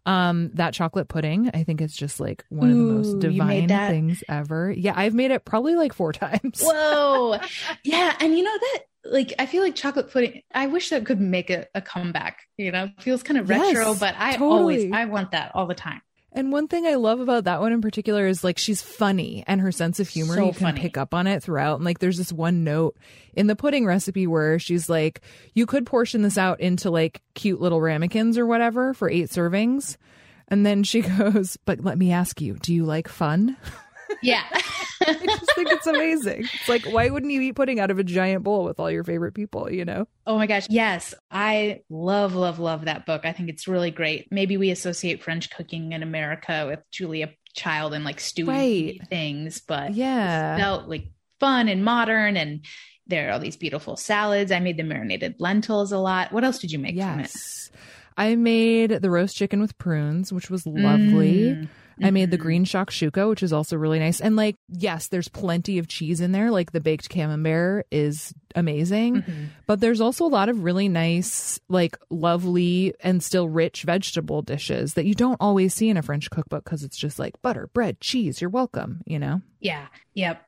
Um, 0.06 0.52
that 0.54 0.74
chocolate 0.74 1.10
pudding, 1.10 1.52
I 1.54 1.66
think 1.66 1.82
it's 1.82 1.98
just 1.98 2.22
like 2.22 2.46
one 2.48 2.72
of 2.72 2.78
the 2.78 2.86
most 2.86 3.20
divine 3.20 3.68
things 3.68 4.24
ever. 4.30 4.72
Yeah, 4.72 4.94
I've 4.96 5.14
made 5.14 5.32
it 5.32 5.44
probably 5.44 5.76
like 5.76 5.92
four 5.92 6.14
times. 6.14 6.62
Whoa. 6.64 7.38
yeah. 7.84 8.16
And 8.22 8.38
you 8.38 8.46
know 8.46 8.58
that, 8.58 8.80
like, 9.04 9.34
I 9.38 9.48
feel 9.48 9.64
like 9.64 9.76
chocolate 9.76 10.12
pudding, 10.12 10.44
I 10.54 10.68
wish 10.68 10.92
that 10.92 11.06
could 11.06 11.20
make 11.20 11.50
a, 11.50 11.68
a 11.76 11.82
comeback, 11.82 12.48
you 12.58 12.72
know, 12.72 12.86
It 12.86 13.02
feels 13.04 13.22
kind 13.22 13.38
of 13.38 13.50
Yes, 13.50 13.76
retro, 13.76 13.96
but 13.96 14.16
I 14.18 14.38
totally. 14.38 14.60
always, 14.60 14.94
I 14.94 15.04
want 15.06 15.32
that 15.32 15.52
all 15.56 15.68
the 15.68 15.76
time. 15.76 16.02
And 16.34 16.52
one 16.52 16.68
thing 16.70 16.86
I 16.88 16.96
love 16.96 17.20
about 17.20 17.44
that 17.44 17.60
one 17.60 17.74
in 17.74 17.82
particular 17.82 18.26
is 18.26 18.42
like 18.44 18.58
she's 18.58 18.82
funny 18.82 19.44
and 19.48 19.60
her 19.60 19.72
sense 19.72 20.00
of 20.00 20.08
humor 20.08 20.36
So 20.36 20.46
you 20.46 20.52
can 20.54 20.68
funny. 20.68 20.80
pick 20.80 20.98
up 20.98 21.14
on 21.14 21.28
it 21.28 21.44
throughout. 21.44 21.76
And 21.76 21.84
like 21.86 22.00
there's 22.00 22.18
this 22.18 22.32
one 22.32 22.64
note 22.64 22.96
in 23.34 23.48
the 23.48 23.56
pudding 23.56 23.86
recipe 23.86 24.28
where 24.28 24.58
she's 24.58 24.90
like, 24.90 25.22
you 25.54 25.66
could 25.66 25.86
portion 25.86 26.22
this 26.22 26.38
out 26.38 26.62
into 26.62 26.90
like 26.90 27.22
cute 27.34 27.60
little 27.60 27.82
ramekins 27.82 28.38
or 28.38 28.46
whatever 28.46 28.94
for 28.94 29.10
eight 29.10 29.30
servings. 29.30 29.98
And 30.48 30.66
then 30.66 30.84
she 30.84 31.02
goes, 31.18 31.58
but 31.66 31.84
let 31.84 31.98
me 31.98 32.12
ask 32.14 32.40
you, 32.40 32.56
do 32.62 32.74
you 32.74 32.86
like 32.86 33.08
fun? 33.10 33.58
Yeah. 34.22 34.44
I 35.08 35.14
just 35.26 35.56
think 35.56 35.72
it's 35.72 35.88
amazing. 35.88 36.42
It's 36.44 36.70
like, 36.70 36.86
why 36.86 37.10
wouldn't 37.10 37.32
you 37.32 37.42
eat 37.42 37.54
pudding 37.56 37.80
out 37.80 37.90
of 37.92 37.98
a 38.00 38.04
giant 38.04 38.44
bowl 38.44 38.64
with 38.66 38.80
all 38.80 38.92
your 38.92 39.04
favorite 39.04 39.34
people, 39.34 39.72
you 39.72 39.84
know? 39.84 40.08
Oh 40.28 40.38
my 40.38 40.46
gosh. 40.48 40.68
Yes. 40.70 41.14
I 41.32 41.82
love, 41.90 42.36
love, 42.36 42.60
love 42.60 42.86
that 42.86 43.06
book. 43.06 43.26
I 43.26 43.32
think 43.32 43.50
it's 43.50 43.68
really 43.68 43.90
great. 43.92 44.28
Maybe 44.32 44.58
we 44.58 44.70
associate 44.70 45.24
French 45.24 45.50
cooking 45.50 45.94
in 45.94 46.04
America 46.04 46.66
with 46.68 46.80
Julia 46.92 47.32
Child 47.56 47.94
and 47.94 48.06
like 48.06 48.18
stewy 48.18 48.48
Right. 48.48 49.08
things, 49.10 49.60
but 49.62 49.94
Yeah. 49.96 50.56
it 50.56 50.60
felt 50.60 50.88
like 50.88 51.06
fun 51.40 51.68
and 51.68 51.84
modern. 51.84 52.38
And 52.38 52.64
there 53.08 53.30
are 53.30 53.34
all 53.34 53.40
these 53.40 53.58
beautiful 53.58 53.98
salads. 53.98 54.52
I 54.52 54.60
made 54.60 54.78
the 54.78 54.84
marinated 54.84 55.36
lentils 55.40 55.92
a 55.92 55.98
lot. 55.98 56.32
What 56.32 56.44
else 56.44 56.60
did 56.60 56.72
you 56.72 56.80
make 56.80 56.96
from 56.98 57.20
it? 57.22 57.36
I 58.18 58.36
made 58.36 58.92
the 58.92 59.10
roast 59.10 59.36
chicken 59.36 59.60
with 59.62 59.78
prunes, 59.80 60.32
which 60.32 60.50
was 60.52 60.68
lovely. 60.68 61.56
Mm. 61.56 61.68
I 62.02 62.12
made 62.12 62.32
the 62.32 62.38
Mhm. 62.38 62.42
green 62.42 62.66
shakshuka, 62.66 63.30
which 63.30 63.44
is 63.44 63.54
also 63.54 63.76
really 63.78 64.00
nice. 64.00 64.22
And 64.22 64.36
like, 64.36 64.56
yes, 64.70 65.08
there's 65.08 65.28
plenty 65.28 65.78
of 65.78 65.88
cheese 65.88 66.22
in 66.22 66.32
there. 66.32 66.52
Like 66.52 66.72
the 66.72 66.80
baked 66.80 67.10
camembert 67.10 67.86
is 67.92 68.34
amazing, 68.56 69.22
Mhm. 69.24 69.48
but 69.68 69.80
there's 69.80 70.02
also 70.02 70.26
a 70.26 70.28
lot 70.28 70.50
of 70.50 70.64
really 70.64 70.90
nice, 70.90 71.60
like 71.70 71.98
lovely 72.10 72.94
and 73.02 73.24
still 73.24 73.48
rich 73.50 73.84
vegetable 73.84 74.42
dishes 74.42 74.94
that 74.96 75.06
you 75.06 75.14
don't 75.16 75.38
always 75.40 75.74
see 75.74 75.90
in 75.90 75.98
a 75.98 76.02
French 76.02 76.30
cookbook 76.30 76.64
because 76.64 76.84
it's 76.84 76.98
just 76.98 77.20
like 77.20 77.42
butter, 77.42 77.70
bread, 77.74 78.00
cheese. 78.02 78.42
You're 78.42 78.50
welcome, 78.50 79.02
you 79.06 79.20
know? 79.20 79.42
Yeah. 79.60 79.88
Yep. 80.14 80.42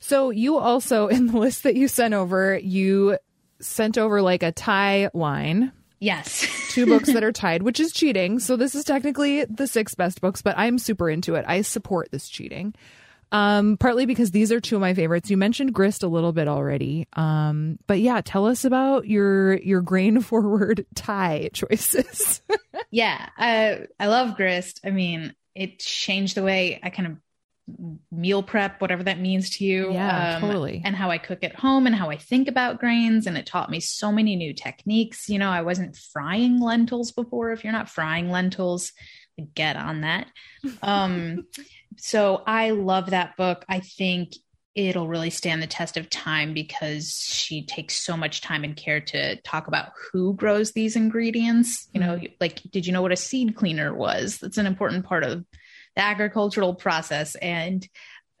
So 0.00 0.30
you 0.30 0.56
also, 0.58 1.06
in 1.08 1.26
the 1.26 1.38
list 1.38 1.62
that 1.64 1.76
you 1.76 1.88
sent 1.88 2.14
over, 2.14 2.58
you 2.58 3.18
sent 3.60 3.98
over 3.98 4.22
like 4.22 4.42
a 4.42 4.52
tie 4.52 5.10
line 5.12 5.72
Yes. 6.00 6.48
two 6.70 6.86
books 6.86 7.12
that 7.12 7.22
are 7.22 7.32
tied, 7.32 7.62
which 7.62 7.78
is 7.78 7.92
cheating. 7.92 8.38
So 8.38 8.56
this 8.56 8.74
is 8.74 8.84
technically 8.84 9.44
the 9.44 9.66
six 9.66 9.94
best 9.94 10.20
books, 10.20 10.42
but 10.42 10.56
I'm 10.58 10.78
super 10.78 11.10
into 11.10 11.34
it. 11.34 11.44
I 11.46 11.60
support 11.62 12.10
this 12.10 12.28
cheating. 12.28 12.74
Um, 13.32 13.76
partly 13.76 14.06
because 14.06 14.32
these 14.32 14.50
are 14.50 14.60
two 14.60 14.74
of 14.76 14.80
my 14.80 14.94
favorites. 14.94 15.30
You 15.30 15.36
mentioned 15.36 15.72
grist 15.72 16.02
a 16.02 16.08
little 16.08 16.32
bit 16.32 16.48
already. 16.48 17.06
Um, 17.12 17.78
but 17.86 18.00
yeah, 18.00 18.20
tell 18.24 18.46
us 18.46 18.64
about 18.64 19.06
your 19.06 19.56
your 19.58 19.82
grain 19.82 20.20
forward 20.20 20.84
tie 20.94 21.50
choices. 21.52 22.42
yeah. 22.90 23.28
I, 23.36 23.86
I 24.00 24.06
love 24.06 24.36
grist. 24.36 24.80
I 24.84 24.90
mean, 24.90 25.34
it 25.54 25.78
changed 25.78 26.36
the 26.36 26.42
way 26.42 26.80
I 26.82 26.90
kind 26.90 27.06
of 27.06 27.16
meal 28.10 28.42
prep, 28.42 28.80
whatever 28.80 29.02
that 29.04 29.20
means 29.20 29.50
to 29.50 29.64
you. 29.64 29.92
Yeah, 29.92 30.38
totally. 30.40 30.82
And 30.84 30.96
how 30.96 31.10
I 31.10 31.18
cook 31.18 31.44
at 31.44 31.54
home 31.54 31.86
and 31.86 31.94
how 31.94 32.10
I 32.10 32.16
think 32.16 32.48
about 32.48 32.78
grains. 32.78 33.26
And 33.26 33.36
it 33.36 33.46
taught 33.46 33.70
me 33.70 33.80
so 33.80 34.12
many 34.12 34.36
new 34.36 34.52
techniques. 34.52 35.28
You 35.28 35.38
know, 35.38 35.50
I 35.50 35.62
wasn't 35.62 35.96
frying 35.96 36.60
lentils 36.60 37.12
before. 37.12 37.52
If 37.52 37.64
you're 37.64 37.72
not 37.72 37.88
frying 37.88 38.30
lentils, 38.30 38.92
get 39.54 39.76
on 39.76 40.02
that. 40.02 40.26
Um, 40.82 41.46
so 41.96 42.42
I 42.46 42.70
love 42.70 43.10
that 43.10 43.36
book. 43.36 43.64
I 43.68 43.80
think 43.80 44.34
it'll 44.74 45.08
really 45.08 45.30
stand 45.30 45.62
the 45.62 45.66
test 45.66 45.96
of 45.96 46.08
time 46.08 46.54
because 46.54 47.12
she 47.12 47.64
takes 47.64 47.96
so 47.96 48.16
much 48.16 48.40
time 48.40 48.62
and 48.62 48.76
care 48.76 49.00
to 49.00 49.36
talk 49.42 49.66
about 49.66 49.90
who 50.12 50.34
grows 50.34 50.72
these 50.72 50.96
ingredients. 50.96 51.88
You 51.92 52.00
know, 52.00 52.20
like, 52.40 52.62
did 52.70 52.86
you 52.86 52.92
know 52.92 53.02
what 53.02 53.12
a 53.12 53.16
seed 53.16 53.56
cleaner 53.56 53.92
was? 53.92 54.38
That's 54.38 54.58
an 54.58 54.66
important 54.66 55.04
part 55.04 55.24
of 55.24 55.44
the 55.96 56.02
agricultural 56.02 56.74
process 56.74 57.34
and 57.36 57.86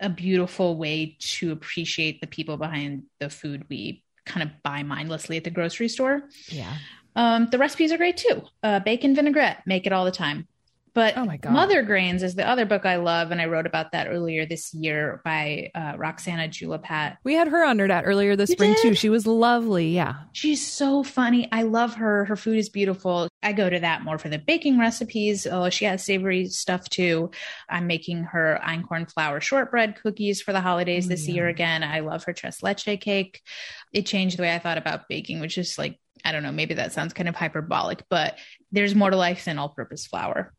a 0.00 0.08
beautiful 0.08 0.76
way 0.76 1.16
to 1.20 1.52
appreciate 1.52 2.20
the 2.20 2.26
people 2.26 2.56
behind 2.56 3.02
the 3.18 3.28
food 3.28 3.64
we 3.68 4.02
kind 4.24 4.42
of 4.42 4.50
buy 4.62 4.82
mindlessly 4.82 5.36
at 5.36 5.44
the 5.44 5.50
grocery 5.50 5.88
store. 5.88 6.22
yeah. 6.48 6.76
Um, 7.16 7.48
the 7.50 7.58
recipes 7.58 7.90
are 7.90 7.96
great 7.96 8.16
too. 8.16 8.42
Uh, 8.62 8.78
bacon 8.80 9.14
vinaigrette, 9.14 9.66
make 9.66 9.86
it 9.86 9.92
all 9.92 10.04
the 10.04 10.12
time. 10.12 10.46
But 10.94 11.16
Oh 11.16 11.24
my 11.24 11.36
God. 11.36 11.52
Mother 11.52 11.82
Grains 11.82 12.22
is 12.22 12.34
the 12.34 12.46
other 12.48 12.66
book 12.66 12.84
I 12.84 12.96
love, 12.96 13.30
and 13.30 13.40
I 13.40 13.46
wrote 13.46 13.66
about 13.66 13.92
that 13.92 14.08
earlier 14.08 14.46
this 14.46 14.74
year 14.74 15.20
by 15.24 15.70
uh, 15.74 15.94
Roxana 15.96 16.48
Jullapat. 16.48 17.16
We 17.24 17.34
had 17.34 17.48
her 17.48 17.64
on 17.64 17.78
Nerdette 17.78 18.02
earlier 18.06 18.36
this 18.36 18.50
You 18.50 18.56
spring 18.56 18.72
did? 18.74 18.82
too. 18.82 18.94
She 18.94 19.08
was 19.08 19.26
lovely. 19.26 19.88
Yeah. 19.94 20.14
She's 20.32 20.66
so 20.66 21.02
funny. 21.02 21.48
I 21.52 21.62
love 21.62 21.94
her. 21.94 22.24
Her 22.24 22.36
food 22.36 22.58
is 22.58 22.68
beautiful. 22.68 23.28
I 23.42 23.52
go 23.52 23.70
to 23.70 23.80
that 23.80 24.02
more 24.02 24.18
for 24.18 24.28
the 24.28 24.38
baking 24.38 24.78
recipes. 24.78 25.46
Oh, 25.46 25.70
she 25.70 25.84
has 25.86 26.04
savory 26.04 26.46
stuff 26.48 26.88
too. 26.90 27.30
I'm 27.68 27.86
making 27.86 28.24
her 28.24 28.60
einkorn 28.62 29.10
flour 29.10 29.40
shortbread 29.40 29.96
cookies 30.02 30.42
for 30.42 30.52
the 30.52 30.60
holidays 30.60 31.06
Oh, 31.06 31.08
this 31.08 31.26
yeah. 31.26 31.34
year 31.34 31.48
again. 31.48 31.82
I 31.82 32.00
love 32.00 32.24
her 32.24 32.32
tres 32.32 32.62
leche 32.62 32.84
cake. 33.00 33.40
It 33.92 34.06
changed 34.06 34.36
the 34.38 34.42
way 34.42 34.54
I 34.54 34.58
thought 34.58 34.78
about 34.78 35.08
baking, 35.08 35.40
which 35.40 35.56
is 35.56 35.78
like, 35.78 35.98
I 36.24 36.32
don't 36.32 36.42
know, 36.42 36.52
maybe 36.52 36.74
that 36.74 36.92
sounds 36.92 37.12
kind 37.12 37.28
of 37.28 37.34
hyperbolic, 37.34 38.04
but 38.08 38.38
there's 38.72 38.94
more 38.94 39.10
to 39.10 39.16
life 39.16 39.44
than 39.44 39.58
all 39.58 39.70
purpose 39.70 40.06
flour. 40.06 40.52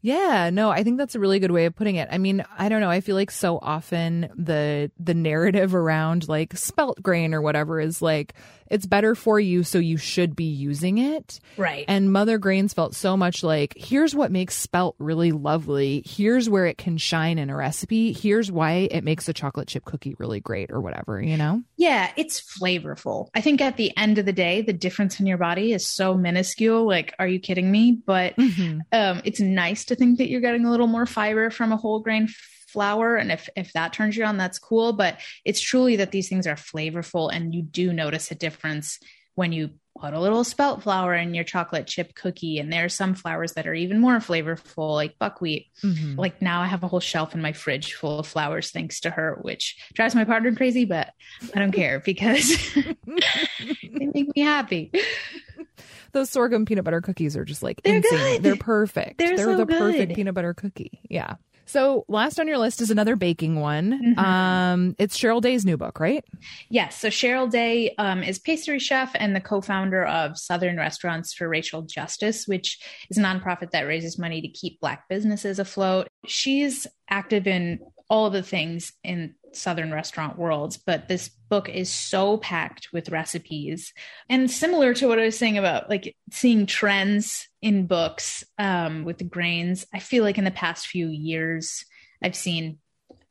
Yeah, 0.00 0.50
no, 0.50 0.70
I 0.70 0.84
think 0.84 0.96
that's 0.96 1.16
a 1.16 1.20
really 1.20 1.40
good 1.40 1.50
way 1.50 1.64
of 1.64 1.74
putting 1.74 1.96
it. 1.96 2.08
I 2.10 2.18
mean, 2.18 2.44
I 2.56 2.68
don't 2.68 2.80
know. 2.80 2.90
I 2.90 3.00
feel 3.00 3.16
like 3.16 3.32
so 3.32 3.58
often 3.60 4.30
the 4.36 4.92
the 4.98 5.14
narrative 5.14 5.74
around 5.74 6.28
like 6.28 6.56
spelt 6.56 7.02
grain 7.02 7.34
or 7.34 7.42
whatever 7.42 7.80
is 7.80 8.00
like 8.00 8.34
it's 8.70 8.86
better 8.86 9.14
for 9.14 9.38
you, 9.40 9.62
so 9.62 9.78
you 9.78 9.96
should 9.96 10.36
be 10.36 10.44
using 10.44 10.98
it. 10.98 11.40
Right. 11.56 11.84
And 11.88 12.12
Mother 12.12 12.38
Grains 12.38 12.74
felt 12.74 12.94
so 12.94 13.16
much 13.16 13.42
like 13.42 13.74
here's 13.76 14.14
what 14.14 14.30
makes 14.30 14.56
spelt 14.56 14.94
really 14.98 15.32
lovely. 15.32 16.02
Here's 16.06 16.48
where 16.48 16.66
it 16.66 16.78
can 16.78 16.96
shine 16.98 17.38
in 17.38 17.50
a 17.50 17.56
recipe. 17.56 18.12
Here's 18.12 18.50
why 18.52 18.88
it 18.90 19.04
makes 19.04 19.28
a 19.28 19.32
chocolate 19.32 19.68
chip 19.68 19.84
cookie 19.84 20.14
really 20.18 20.40
great 20.40 20.70
or 20.70 20.80
whatever, 20.80 21.20
you 21.22 21.36
know? 21.36 21.62
Yeah, 21.76 22.10
it's 22.16 22.40
flavorful. 22.40 23.28
I 23.34 23.40
think 23.40 23.60
at 23.60 23.76
the 23.76 23.96
end 23.96 24.18
of 24.18 24.26
the 24.26 24.32
day, 24.32 24.62
the 24.62 24.72
difference 24.72 25.18
in 25.20 25.26
your 25.26 25.38
body 25.38 25.72
is 25.72 25.86
so 25.86 26.14
minuscule. 26.14 26.86
Like, 26.86 27.14
are 27.18 27.26
you 27.28 27.40
kidding 27.40 27.70
me? 27.70 27.98
But 28.04 28.36
Mm-hmm. 28.36 28.80
um, 28.92 29.20
it's 29.24 29.40
nice 29.40 29.84
to 29.86 29.94
think 29.96 30.18
that 30.18 30.28
you're 30.28 30.40
getting 30.40 30.64
a 30.64 30.70
little 30.70 30.86
more 30.86 31.06
fiber 31.06 31.50
from 31.50 31.72
a 31.72 31.76
whole 31.76 32.00
grain 32.00 32.28
flour. 32.68 33.16
And 33.16 33.32
if, 33.32 33.48
if 33.56 33.72
that 33.72 33.92
turns 33.92 34.16
you 34.16 34.24
on, 34.24 34.36
that's 34.36 34.58
cool. 34.58 34.92
But 34.92 35.18
it's 35.44 35.60
truly 35.60 35.96
that 35.96 36.10
these 36.12 36.28
things 36.28 36.46
are 36.46 36.54
flavorful 36.56 37.30
and 37.32 37.54
you 37.54 37.62
do 37.62 37.92
notice 37.92 38.30
a 38.30 38.34
difference 38.34 38.98
when 39.34 39.52
you 39.52 39.70
put 40.00 40.14
a 40.14 40.20
little 40.20 40.44
spelt 40.44 40.82
flour 40.82 41.12
in 41.14 41.34
your 41.34 41.42
chocolate 41.44 41.86
chip 41.86 42.14
cookie. 42.14 42.58
And 42.58 42.72
there 42.72 42.84
are 42.84 42.88
some 42.88 43.14
flours 43.14 43.54
that 43.54 43.66
are 43.66 43.74
even 43.74 44.00
more 44.00 44.18
flavorful, 44.18 44.94
like 44.94 45.18
buckwheat. 45.18 45.66
Mhm. 45.82 46.16
Like 46.16 46.40
now 46.40 46.60
I 46.60 46.66
have 46.66 46.84
a 46.84 46.88
whole 46.88 47.00
shelf 47.00 47.34
in 47.34 47.42
my 47.42 47.52
fridge 47.52 47.94
full 47.94 48.20
of 48.20 48.26
flowers 48.26 48.70
thanks 48.70 49.00
to 49.00 49.10
her, 49.10 49.38
which 49.42 49.76
drives 49.94 50.14
my 50.14 50.24
partner 50.24 50.54
crazy, 50.54 50.84
but 50.84 51.10
I 51.54 51.58
don't 51.58 51.72
care 51.72 51.98
because 52.04 52.48
they 52.74 54.06
make 54.14 54.34
me 54.36 54.42
happy. 54.42 54.92
Those 56.12 56.30
sorghum 56.30 56.64
peanut 56.64 56.84
butter 56.84 57.00
cookies 57.00 57.36
are 57.36 57.44
just 57.44 57.62
like 57.62 57.82
They're 57.82 57.96
insane. 57.96 58.18
good. 58.36 58.42
They're 58.42 58.56
perfect. 58.56 59.18
They're 59.18 59.36
so 59.36 59.56
the 59.56 59.66
perfect 59.66 60.14
peanut 60.14 60.34
butter 60.34 60.54
cookie. 60.54 61.00
Yeah. 61.10 61.34
So 61.68 62.06
last 62.08 62.40
on 62.40 62.48
your 62.48 62.58
list 62.58 62.80
is 62.80 62.90
another 62.90 63.14
baking 63.14 63.60
one. 63.60 64.16
Mhm. 64.16 64.18
Um, 64.18 64.96
it's 64.98 65.18
Cheryl 65.18 65.42
Day's 65.42 65.66
new 65.66 65.76
book, 65.76 66.00
right? 66.00 66.24
Yes. 66.70 66.98
So 66.98 67.08
Cheryl 67.08 67.50
Day 67.50 67.94
um, 67.98 68.22
is 68.22 68.38
pastry 68.38 68.78
chef 68.78 69.12
and 69.14 69.36
the 69.36 69.40
co-founder 69.40 70.04
of 70.06 70.38
Southern 70.38 70.78
Restaurants 70.78 71.34
for 71.34 71.48
Racial 71.48 71.82
Justice, 71.82 72.48
which 72.48 72.78
is 73.10 73.18
a 73.18 73.22
nonprofit 73.22 73.70
that 73.72 73.82
raises 73.82 74.18
money 74.18 74.40
to 74.40 74.48
keep 74.48 74.80
Black 74.80 75.08
businesses 75.08 75.58
afloat. 75.58 76.08
She's 76.26 76.86
active 77.10 77.46
in 77.46 77.80
all 78.08 78.26
of 78.26 78.32
the 78.32 78.42
things 78.42 78.92
in 79.04 79.34
Southern 79.52 79.92
restaurant 79.92 80.38
worlds, 80.38 80.76
but 80.76 81.08
this 81.08 81.28
book 81.28 81.68
is 81.68 81.90
so 81.90 82.36
packed 82.38 82.88
with 82.92 83.08
recipes 83.08 83.92
and 84.28 84.50
similar 84.50 84.92
to 84.94 85.08
what 85.08 85.18
I 85.18 85.24
was 85.24 85.38
saying 85.38 85.56
about 85.58 85.88
like 85.88 86.14
seeing 86.30 86.66
trends 86.66 87.48
in 87.62 87.86
books 87.86 88.44
um, 88.58 89.04
with 89.04 89.18
the 89.18 89.24
grains. 89.24 89.86
I 89.92 89.98
feel 90.00 90.22
like 90.22 90.38
in 90.38 90.44
the 90.44 90.50
past 90.50 90.86
few 90.86 91.08
years, 91.08 91.84
I've 92.22 92.36
seen 92.36 92.78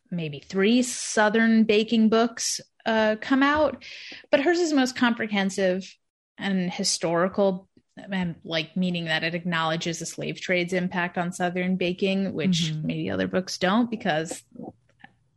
maybe 0.09 0.39
three 0.39 0.81
Southern 0.83 1.63
baking 1.63 2.09
books 2.09 2.59
uh, 2.85 3.17
come 3.21 3.43
out, 3.43 3.83
but 4.31 4.39
hers 4.39 4.59
is 4.59 4.73
most 4.73 4.95
comprehensive 4.95 5.83
and 6.37 6.71
historical. 6.71 7.67
And 8.11 8.35
like 8.43 8.77
meaning 8.77 9.05
that 9.05 9.23
it 9.23 9.33
acknowledges 9.33 9.97
the 9.97 10.05
slave 10.05 10.39
trade's 10.39 10.71
impact 10.71 11.17
on 11.17 11.33
Southern 11.33 11.77
baking, 11.77 12.31
which 12.33 12.71
Mhm. 12.71 12.83
maybe 12.83 13.09
other 13.09 13.27
books 13.27 13.57
don't 13.57 13.89
because 13.89 14.43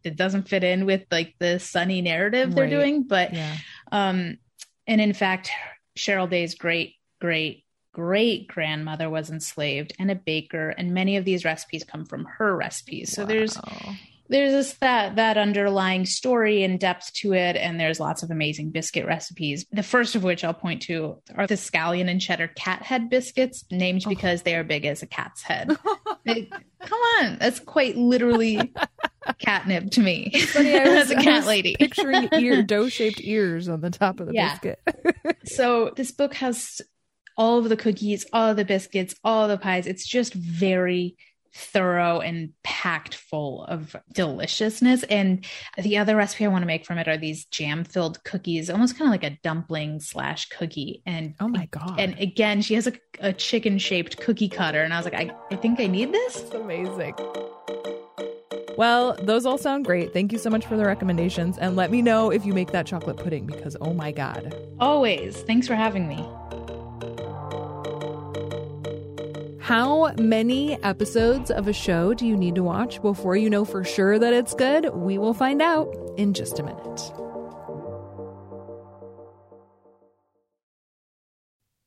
it 0.05 0.17
doesn't 0.17 0.49
fit 0.49 0.65
in 0.65 0.87
with 0.87 1.05
like 1.11 1.35
the 1.39 1.59
sunny 1.59 2.03
narrative 2.03 2.55
they're 2.55 2.65
Right. 2.65 2.71
doing. 2.71 3.03
But 3.05 3.33
Yeah. 3.33 3.57
um, 3.93 4.39
and 4.87 5.01
in 5.01 5.13
fact, 5.13 5.51
Cheryl 5.97 6.29
Day's 6.29 6.55
great, 6.55 6.95
great, 7.21 7.65
great 7.93 8.49
grandmother 8.49 9.11
was 9.11 9.31
enslaved 9.31 9.93
and 9.99 10.11
a 10.11 10.15
baker, 10.15 10.71
and 10.71 10.93
many 10.95 11.17
of 11.17 11.25
these 11.25 11.45
recipes 11.45 11.85
come 11.85 12.05
from 12.05 12.25
her 12.39 12.57
recipes. 12.57 13.13
So 13.13 13.23
Wow. 13.23 13.29
there's 13.29 13.57
this 14.31 14.75
that 14.75 15.17
that 15.17 15.37
underlying 15.37 16.07
story 16.07 16.63
and 16.63 16.79
depth 16.79 17.13
to 17.15 17.33
it, 17.35 17.57
and 17.57 17.79
there's 17.81 17.99
lots 18.01 18.23
of 18.23 18.31
amazing 18.31 18.71
biscuit 18.71 19.05
recipes. 19.07 19.67
The 19.73 19.83
first 19.83 20.15
of 20.15 20.23
which 20.23 20.45
I'll 20.45 20.55
point 20.55 20.83
to 20.83 21.21
are 21.37 21.47
the 21.47 21.55
scallion 21.57 22.09
and 22.09 22.21
cheddar 22.21 22.49
cat 22.49 22.83
head 22.83 23.11
biscuits, 23.11 23.65
named 23.71 24.05
oh. 24.07 24.09
because 24.09 24.43
they 24.43 24.55
are 24.55 24.65
big 24.65 24.85
as 24.87 25.03
a 25.03 25.07
cat's 25.07 25.43
head. 25.43 25.77
They- 26.27 26.51
come 26.81 27.01
on, 27.21 27.39
that's 27.39 27.61
quite 27.61 27.97
literally 27.97 28.73
catnip 29.39 29.91
to 29.93 30.01
me 30.01 30.31
Funny, 30.49 30.79
I 30.79 30.85
was, 30.89 30.95
as 31.05 31.11
a 31.13 31.15
cat 31.17 31.47
lady. 31.47 31.75
picturing 31.79 32.29
ear 32.35 32.63
dough 32.67 32.91
shaped 32.91 33.21
ears 33.23 33.69
on 33.71 33.81
the 33.81 33.91
top 33.91 34.21
of 34.21 34.27
the 34.27 34.35
Yeah. 34.35 34.51
biscuit. 34.59 34.81
so 35.45 35.93
this 35.97 36.13
book 36.13 36.35
has 36.35 36.83
all 37.39 37.59
of 37.59 37.71
the 37.71 37.77
cookies, 37.77 38.27
all 38.35 38.51
of 38.51 38.57
the 38.59 38.67
biscuits, 38.67 39.15
all 39.25 39.49
the 39.49 39.57
pies. 39.57 39.87
It's 39.87 40.07
just 40.07 40.35
very 40.35 41.17
thorough 41.55 42.21
and 42.21 42.53
packed 42.63 43.15
full 43.15 43.65
of 43.65 43.97
deliciousness. 44.13 45.03
And 45.05 45.45
the 45.77 45.99
other 45.99 46.17
recipe 46.17 46.45
I 46.45 46.49
want 46.49 46.63
to 46.63 46.67
make 46.67 46.87
from 46.87 46.99
it 46.99 47.09
are 47.09 47.17
these 47.17 47.45
jam 47.47 47.85
filled 47.85 48.23
cookies, 48.25 48.71
almost 48.71 48.97
kind 48.97 49.09
of 49.09 49.13
like 49.13 49.25
a 49.25 49.39
dumpling 49.43 50.01
slash 50.01 50.49
cookie. 50.49 51.03
And 51.07 51.35
oh 51.41 51.49
my 51.49 51.67
god. 51.67 51.99
and 51.99 52.19
again, 52.19 52.63
she 52.63 52.75
has 52.75 52.87
a, 52.87 52.93
a 53.21 53.33
chicken 53.33 53.79
shaped 53.79 54.19
cookie 54.19 54.49
cutter. 54.49 54.83
And 54.83 54.95
I 54.95 54.97
was 54.97 55.05
like, 55.05 55.15
I, 55.15 55.31
I 55.51 55.57
think 55.57 55.81
I 55.81 55.87
need 55.87 56.13
this. 56.13 56.43
It's 56.43 56.55
amazing. 56.55 57.15
Well, 58.77 59.15
those 59.21 59.45
all 59.45 59.59
sound 59.59 59.85
great. 59.85 60.13
Thank 60.13 60.33
you 60.33 60.39
so 60.39 60.49
much 60.49 60.65
for 60.65 60.77
the 60.77 60.87
recommendations. 60.87 61.59
And 61.59 61.77
let 61.77 61.91
me 61.91 62.01
know 62.01 62.31
if 62.31 62.47
you 62.47 62.55
make 62.55 62.71
that 62.71 62.87
chocolate 62.87 63.19
pudding 63.19 63.45
because 63.45 63.77
oh 63.81 63.93
my 63.93 64.13
God. 64.13 64.55
Always. 64.79 65.43
Thanks 65.43 65.67
for 65.67 65.75
having 65.75 66.09
me. 66.09 66.27
How 69.71 70.13
many 70.19 70.83
episodes 70.83 71.49
of 71.49 71.69
a 71.69 71.73
show 71.73 72.13
do 72.13 72.27
you 72.27 72.37
need 72.37 72.57
to 72.57 72.63
watch 72.65 73.01
before 73.01 73.37
you 73.37 73.49
know 73.49 73.65
for 73.65 73.85
sure 73.85 74.19
that 74.19 74.33
it's 74.33 74.53
good? 74.53 74.93
We 74.93 75.17
will 75.17 75.33
find 75.33 75.63
out 75.63 75.95
in 76.17 76.35
just 76.35 76.59
a 76.59 76.65
minute. 76.65 77.13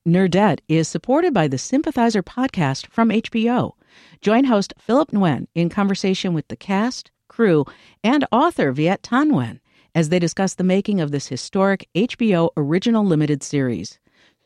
Nerdette 0.07 0.61
is 0.69 0.87
supported 0.87 1.33
by 1.33 1.49
the 1.49 1.57
Sympathizer 1.57 2.23
podcast 2.23 2.87
from 2.87 3.09
HBO. 3.09 3.73
Join 4.21 4.45
host 4.45 4.73
Philip 4.77 5.11
Nguyen 5.11 5.47
in 5.53 5.67
conversation 5.67 6.33
with 6.33 6.47
the 6.47 6.55
cast, 6.55 7.11
crew, 7.27 7.65
and 8.01 8.25
author 8.31 8.71
Viet 8.71 9.01
Thanh 9.01 9.29
Nguyen 9.29 9.59
as 9.93 10.07
they 10.07 10.19
discuss 10.19 10.55
the 10.55 10.63
making 10.63 11.01
of 11.01 11.11
this 11.11 11.27
historic 11.27 11.89
HBO 11.93 12.51
original 12.55 13.05
limited 13.05 13.43
series. 13.43 13.99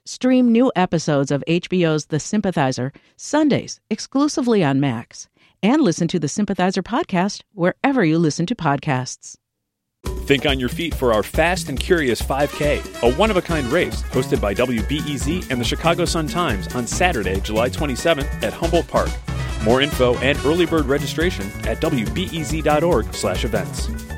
Stream 0.08 0.52
new 0.54 0.72
episodes 0.74 1.32
of 1.32 1.44
HBO's 1.50 2.06
The 2.06 2.22
Sympathizer 2.22 2.94
Sundays 3.18 3.82
exclusively 3.90 4.64
on 4.64 4.80
Max, 4.80 5.28
and 5.62 5.82
listen 5.82 6.08
to 6.08 6.18
the 6.18 6.30
Sympathizer 6.30 6.82
podcast 6.82 7.42
wherever 7.54 8.06
you 8.06 8.18
listen 8.18 8.46
to 8.46 8.56
podcasts. 8.56 9.36
Think 10.26 10.46
on 10.46 10.62
your 10.62 10.70
feet 10.70 10.96
for 10.96 11.12
our 11.12 11.24
Fast 11.24 11.68
and 11.68 11.78
Curious 11.78 12.22
5K, 12.22 13.04
a 13.04 13.14
one 13.16 13.30
of 13.30 13.36
a 13.36 13.42
kind 13.42 13.68
race 13.68 14.02
hosted 14.04 14.40
by 14.40 14.54
WBEZ 14.54 15.52
and 15.52 15.60
the 15.60 15.66
Chicago 15.66 16.06
Sun 16.06 16.30
Times 16.30 16.74
on 16.74 16.88
Saturday, 16.88 17.42
July 17.42 17.70
27th 17.70 18.44
at 18.44 18.54
Humboldt 18.54 18.88
Park. 18.88 19.10
More 19.66 19.82
info 19.82 20.16
and 20.20 20.40
early 20.46 20.66
bird 20.66 20.86
registration 20.86 21.48
at 21.66 21.82
wbez.org/events. 21.82 24.17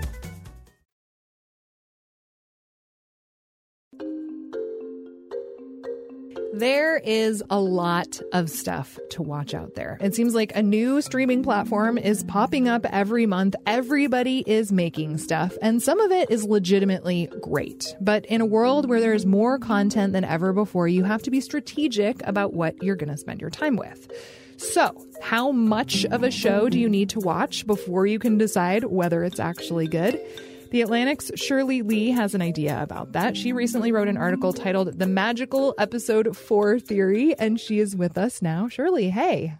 There 6.59 6.97
is 6.97 7.41
a 7.49 7.57
lot 7.57 8.19
of 8.33 8.49
stuff 8.49 8.99
to 9.11 9.23
watch 9.23 9.53
out 9.53 9.75
there. 9.75 9.97
It 10.01 10.13
seems 10.13 10.35
like 10.35 10.53
a 10.53 10.61
new 10.61 11.01
streaming 11.01 11.41
platform 11.41 11.97
is 11.97 12.25
popping 12.25 12.67
up 12.67 12.85
every 12.85 13.25
month. 13.25 13.55
Everybody 13.65 14.43
is 14.45 14.69
making 14.69 15.19
stuff, 15.19 15.57
and 15.61 15.81
some 15.81 16.01
of 16.01 16.11
it 16.11 16.29
is 16.29 16.43
legitimately 16.43 17.29
great. 17.39 17.95
But 18.01 18.25
in 18.25 18.41
a 18.41 18.45
world 18.45 18.89
where 18.89 18.99
there's 18.99 19.25
more 19.25 19.57
content 19.57 20.11
than 20.11 20.25
ever 20.25 20.51
before, 20.51 20.89
you 20.89 21.05
have 21.05 21.23
to 21.23 21.31
be 21.31 21.39
strategic 21.39 22.27
about 22.27 22.53
what 22.53 22.83
you're 22.83 22.97
going 22.97 23.07
to 23.07 23.15
spend 23.15 23.39
your 23.39 23.49
time 23.49 23.77
with. 23.77 24.11
So, 24.57 25.01
how 25.21 25.53
much 25.53 26.03
of 26.03 26.23
a 26.23 26.31
show 26.31 26.67
do 26.67 26.77
you 26.77 26.89
need 26.89 27.11
to 27.11 27.21
watch 27.21 27.65
before 27.65 28.05
you 28.05 28.19
can 28.19 28.37
decide 28.37 28.83
whether 28.83 29.23
it's 29.23 29.39
actually 29.39 29.87
good? 29.87 30.19
The 30.71 30.81
Atlantic's 30.81 31.31
Shirley 31.35 31.81
Li 31.81 32.11
has 32.11 32.35
an 32.35 32.41
idea 32.41 32.81
about 32.81 33.13
that. 33.13 33.35
She 33.35 33.53
recently 33.53 33.91
wrote 33.91 34.07
an 34.07 34.17
article 34.17 34.53
titled 34.53 34.99
The 34.99 35.07
Magical 35.07 35.73
Episode 35.79 36.37
4 36.37 36.79
Theory, 36.79 37.35
and 37.39 37.59
she 37.59 37.79
is 37.79 37.95
with 37.95 38.17
us 38.17 38.41
now. 38.41 38.67
Shirley, 38.67 39.09
hey. 39.09 39.55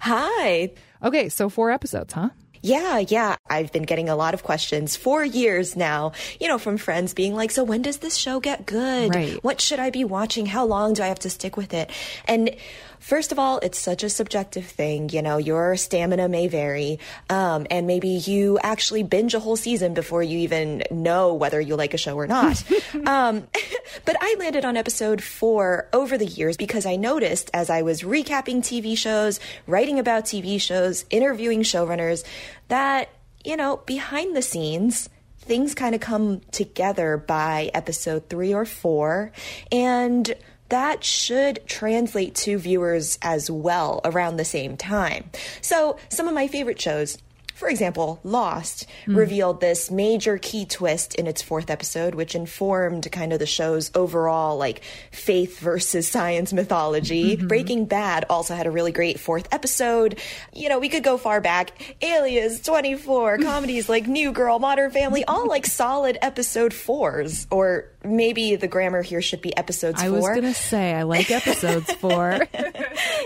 Hi. 0.00 0.72
Okay, 1.02 1.28
so 1.28 1.48
four 1.50 1.70
episodes, 1.70 2.14
huh? 2.14 2.30
Yeah, 2.62 2.98
yeah. 2.98 3.36
I've 3.48 3.70
been 3.70 3.82
getting 3.82 4.08
a 4.08 4.16
lot 4.16 4.34
of 4.34 4.42
questions 4.42 4.96
for 4.96 5.24
years 5.24 5.76
now, 5.76 6.12
you 6.40 6.48
know, 6.48 6.58
from 6.58 6.78
friends 6.78 7.14
being 7.14 7.34
like, 7.34 7.50
so 7.50 7.62
when 7.62 7.82
does 7.82 7.98
this 7.98 8.16
show 8.16 8.40
get 8.40 8.66
good? 8.66 9.14
Right. 9.14 9.44
What 9.44 9.60
should 9.60 9.78
I 9.78 9.90
be 9.90 10.04
watching? 10.04 10.46
How 10.46 10.64
long 10.64 10.94
do 10.94 11.02
I 11.02 11.06
have 11.06 11.18
to 11.20 11.30
stick 11.30 11.56
with 11.56 11.74
it? 11.74 11.90
And 12.26 12.56
First 12.98 13.32
of 13.32 13.38
all, 13.38 13.58
it's 13.58 13.78
such 13.78 14.02
a 14.02 14.08
subjective 14.08 14.66
thing. 14.66 15.08
You 15.10 15.22
know, 15.22 15.38
your 15.38 15.76
stamina 15.76 16.28
may 16.28 16.48
vary, 16.48 16.98
um, 17.30 17.66
and 17.70 17.86
maybe 17.86 18.08
you 18.08 18.58
actually 18.62 19.02
binge 19.02 19.34
a 19.34 19.40
whole 19.40 19.56
season 19.56 19.94
before 19.94 20.22
you 20.22 20.38
even 20.38 20.82
know 20.90 21.34
whether 21.34 21.60
you 21.60 21.76
like 21.76 21.94
a 21.94 21.98
show 21.98 22.16
or 22.16 22.26
not. 22.26 22.62
um, 23.06 23.46
but 24.04 24.16
I 24.20 24.36
landed 24.38 24.64
on 24.64 24.76
episode 24.76 25.22
four 25.22 25.88
over 25.92 26.18
the 26.18 26.26
years 26.26 26.56
because 26.56 26.86
I 26.86 26.96
noticed 26.96 27.50
as 27.54 27.70
I 27.70 27.82
was 27.82 28.02
recapping 28.02 28.58
TV 28.58 28.96
shows, 28.96 29.40
writing 29.66 29.98
about 29.98 30.24
TV 30.24 30.60
shows, 30.60 31.04
interviewing 31.10 31.62
showrunners, 31.62 32.24
that, 32.68 33.08
you 33.44 33.56
know, 33.56 33.78
behind 33.86 34.34
the 34.34 34.42
scenes, 34.42 35.08
things 35.38 35.74
kind 35.74 35.94
of 35.94 36.00
come 36.00 36.40
together 36.50 37.16
by 37.16 37.70
episode 37.72 38.28
three 38.28 38.52
or 38.52 38.64
four. 38.64 39.32
And 39.70 40.34
that 40.68 41.04
should 41.04 41.60
translate 41.66 42.34
to 42.36 42.58
viewers 42.58 43.18
as 43.22 43.50
well 43.50 44.00
around 44.04 44.36
the 44.36 44.44
same 44.44 44.76
time. 44.76 45.30
So, 45.60 45.96
some 46.08 46.28
of 46.28 46.34
my 46.34 46.48
favorite 46.48 46.80
shows 46.80 47.18
for 47.56 47.68
example, 47.70 48.20
Lost 48.22 48.86
mm. 49.06 49.16
revealed 49.16 49.62
this 49.62 49.90
major 49.90 50.36
key 50.36 50.66
twist 50.66 51.14
in 51.14 51.26
its 51.26 51.40
fourth 51.40 51.70
episode, 51.70 52.14
which 52.14 52.34
informed 52.34 53.10
kind 53.10 53.32
of 53.32 53.38
the 53.38 53.46
show's 53.46 53.90
overall 53.94 54.58
like 54.58 54.82
faith 55.10 55.58
versus 55.58 56.06
science 56.16 56.52
mythology. 56.52 57.34
Mm-hmm. 57.34 57.46
Breaking 57.46 57.86
Bad 57.86 58.26
also 58.28 58.54
had 58.54 58.66
a 58.66 58.70
really 58.70 58.92
great 58.92 59.18
fourth 59.18 59.48
episode. 59.52 60.20
You 60.52 60.68
know, 60.68 60.78
we 60.78 60.90
could 60.90 61.02
go 61.02 61.16
far 61.16 61.40
back. 61.40 61.96
Alias, 62.02 62.60
24, 62.60 63.38
comedies 63.42 63.88
like 63.88 64.06
New 64.06 64.32
Girl, 64.32 64.58
Modern 64.58 64.90
Family, 64.90 65.24
all 65.24 65.48
like 65.48 65.64
solid 65.76 66.18
episode 66.20 66.74
fours. 66.74 67.46
Or 67.50 67.86
maybe 68.04 68.56
the 68.56 68.68
grammar 68.68 69.00
here 69.00 69.22
should 69.22 69.40
be 69.40 69.56
episodes 69.56 70.02
I 70.02 70.08
four. 70.08 70.16
was 70.16 70.26
going 70.26 70.42
to 70.42 70.52
say, 70.52 70.92
I 70.92 71.04
like 71.04 71.30
episodes 71.30 71.90
four. 71.94 72.38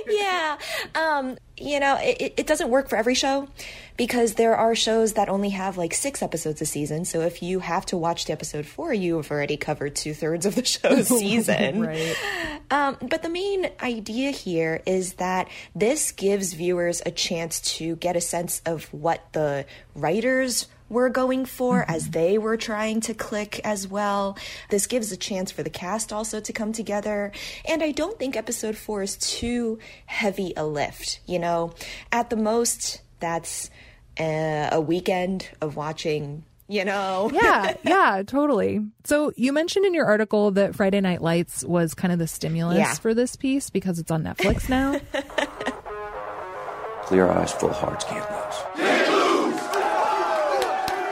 yeah. 0.06 0.56
Um, 0.94 1.36
you 1.60 1.80
know, 1.80 1.98
it, 2.00 2.34
it 2.36 2.46
doesn't 2.46 2.70
work 2.70 2.88
for 2.88 2.96
every 2.96 3.14
show 3.14 3.48
because 3.96 4.34
there 4.34 4.56
are 4.56 4.74
shows 4.74 5.12
that 5.14 5.28
only 5.28 5.50
have 5.50 5.76
like 5.76 5.92
six 5.94 6.22
episodes 6.22 6.62
a 6.62 6.66
season. 6.66 7.04
So 7.04 7.20
if 7.20 7.42
you 7.42 7.60
have 7.60 7.84
to 7.86 7.96
watch 7.96 8.24
the 8.24 8.32
episode 8.32 8.66
four, 8.66 8.94
you 8.94 9.16
have 9.16 9.30
already 9.30 9.56
covered 9.56 9.94
two 9.94 10.14
thirds 10.14 10.46
of 10.46 10.54
the 10.54 10.64
show's 10.64 11.08
season. 11.18 11.86
right. 11.86 12.16
Um, 12.72 12.98
but 13.00 13.24
the 13.24 13.28
main 13.28 13.68
idea 13.82 14.30
here 14.30 14.80
is 14.86 15.14
that 15.14 15.48
this 15.74 16.12
gives 16.12 16.52
viewers 16.52 17.02
a 17.04 17.10
chance 17.10 17.60
to 17.78 17.96
get 17.96 18.14
a 18.14 18.20
sense 18.20 18.62
of 18.64 18.84
what 18.94 19.32
the 19.32 19.66
writers 19.96 20.68
were 20.90 21.08
going 21.08 21.46
for 21.46 21.80
mm-hmm. 21.80 21.90
as 21.90 22.10
they 22.10 22.36
were 22.36 22.58
trying 22.58 23.00
to 23.00 23.14
click 23.14 23.60
as 23.64 23.88
well. 23.88 24.36
This 24.68 24.86
gives 24.86 25.10
a 25.12 25.16
chance 25.16 25.50
for 25.50 25.62
the 25.62 25.70
cast 25.70 26.12
also 26.12 26.40
to 26.40 26.52
come 26.52 26.72
together. 26.72 27.32
And 27.64 27.82
I 27.82 27.92
don't 27.92 28.18
think 28.18 28.36
episode 28.36 28.76
four 28.76 29.02
is 29.02 29.16
too 29.16 29.78
heavy 30.04 30.52
a 30.56 30.66
lift. 30.66 31.20
You 31.26 31.38
know, 31.38 31.72
at 32.12 32.28
the 32.28 32.36
most, 32.36 33.00
that's 33.20 33.70
uh, 34.18 34.68
a 34.72 34.80
weekend 34.80 35.48
of 35.62 35.76
watching 35.76 36.44
you 36.70 36.84
know? 36.84 37.30
yeah, 37.34 37.74
yeah, 37.82 38.22
totally. 38.24 38.80
So 39.02 39.32
you 39.36 39.52
mentioned 39.52 39.84
in 39.84 39.92
your 39.92 40.06
article 40.06 40.52
that 40.52 40.76
Friday 40.76 41.00
Night 41.00 41.20
Lights 41.20 41.64
was 41.64 41.94
kind 41.94 42.12
of 42.12 42.20
the 42.20 42.28
stimulus 42.28 42.78
yeah. 42.78 42.94
for 42.94 43.12
this 43.12 43.34
piece 43.34 43.70
because 43.70 43.98
it's 43.98 44.12
on 44.12 44.22
Netflix 44.22 44.68
now. 44.68 45.00
Clear 47.06 47.28
eyes, 47.28 47.50
full 47.50 47.72
hearts, 47.72 48.04
can't 48.04 48.89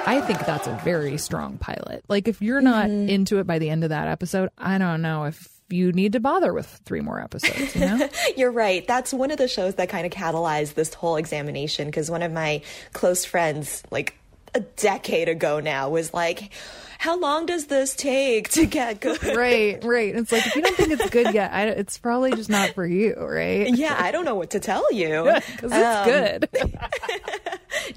I 0.09 0.23
think 0.23 0.38
that's 0.47 0.66
a 0.66 0.75
very 0.85 1.18
strong 1.18 1.59
pilot. 1.59 2.03
Like 2.09 2.29
if 2.29 2.40
you're 2.40 2.62
not 2.62 2.87
mm-hmm. 2.87 3.11
into 3.11 3.40
it 3.40 3.47
by 3.47 3.59
the 3.59 3.68
end 3.68 3.85
of 3.85 3.90
that 3.90 4.09
episode, 4.09 4.49
I 4.57 4.79
don't 4.79 5.03
know 5.03 5.25
if 5.25 5.49
you 5.68 5.92
need 5.92 6.14
to 6.14 6.21
bother 6.21 6.55
with 6.55 6.66
three 6.87 7.03
more 7.03 7.21
episodes, 7.21 7.75
you 7.75 7.83
know? 7.83 8.09
You're 8.37 8.51
right. 8.51 8.87
That's 8.87 9.12
one 9.12 9.31
of 9.31 9.37
the 9.37 9.49
shows 9.49 9.75
that 9.75 9.90
kind 9.90 10.07
of 10.07 10.12
catalyzed 10.12 10.73
this 10.73 10.94
whole 10.94 11.16
examination 11.16 11.88
because 11.88 12.11
one 12.11 12.23
of 12.23 12.33
my 12.33 12.62
close 12.94 13.27
friends, 13.27 13.83
like 13.90 14.18
a 14.55 14.61
decade 14.61 15.29
ago 15.29 15.61
now, 15.61 15.89
was 15.91 16.13
like, 16.13 16.51
how 16.99 17.19
long 17.19 17.47
does 17.47 17.67
this 17.67 17.95
take 17.95 18.49
to 18.51 18.67
get 18.67 19.01
good? 19.01 19.23
right, 19.37 19.83
right. 19.85 20.15
It's 20.17 20.33
like 20.33 20.47
if 20.47 20.57
you 20.57 20.63
don't 20.63 20.77
think 20.77 20.91
it's 20.91 21.11
good 21.11 21.33
yet, 21.33 21.53
I, 21.53 21.69
it's 21.69 21.97
probably 21.97 22.33
just 22.33 22.51
not 22.51 22.75
for 22.75 22.85
you, 22.85 23.15
right? 23.15 23.73
Yeah, 23.75 23.97
I 23.99 24.11
don't 24.11 24.25
know 24.25 24.35
what 24.35 24.51
to 24.51 24.61
tell 24.61 24.93
you 24.93 25.25
because 25.47 25.73
it's 25.73 25.75
um, 25.75 26.07
good. 26.07 26.49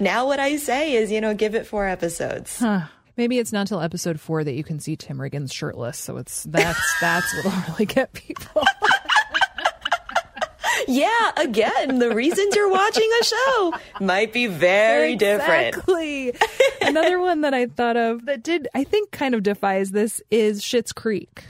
now 0.00 0.26
what 0.26 0.38
I 0.38 0.56
say 0.56 0.94
is, 0.94 1.10
you 1.10 1.20
know, 1.20 1.34
give 1.34 1.56
it 1.56 1.66
four 1.66 1.86
episodes. 1.86 2.58
Huh. 2.60 2.82
Maybe 3.16 3.38
it's 3.38 3.52
not 3.52 3.62
until 3.62 3.80
episode 3.80 4.20
four 4.20 4.42
that 4.42 4.54
you 4.54 4.64
can 4.64 4.80
see 4.80 4.96
Tim 4.96 5.18
Riggins 5.18 5.52
shirtless. 5.52 5.98
So 5.98 6.16
it's 6.16 6.44
that's 6.44 6.80
that's 7.00 7.26
what'll 7.36 7.60
really 7.72 7.86
get 7.86 8.12
people. 8.12 8.62
Yeah, 10.88 11.32
again, 11.36 11.98
the 11.98 12.14
reasons 12.14 12.54
you're 12.54 12.70
watching 12.70 13.10
a 13.20 13.24
show 13.24 13.74
might 14.00 14.32
be 14.32 14.46
very 14.46 15.12
exactly. 15.12 15.72
different. 15.96 16.32
Exactly. 16.32 16.34
Another 16.88 17.20
one 17.20 17.42
that 17.42 17.54
I 17.54 17.66
thought 17.66 17.96
of 17.96 18.26
that 18.26 18.42
did, 18.42 18.68
I 18.74 18.84
think, 18.84 19.10
kind 19.10 19.34
of 19.34 19.42
defies 19.42 19.90
this 19.90 20.22
is 20.30 20.62
Schitt's 20.62 20.92
Creek. 20.92 21.44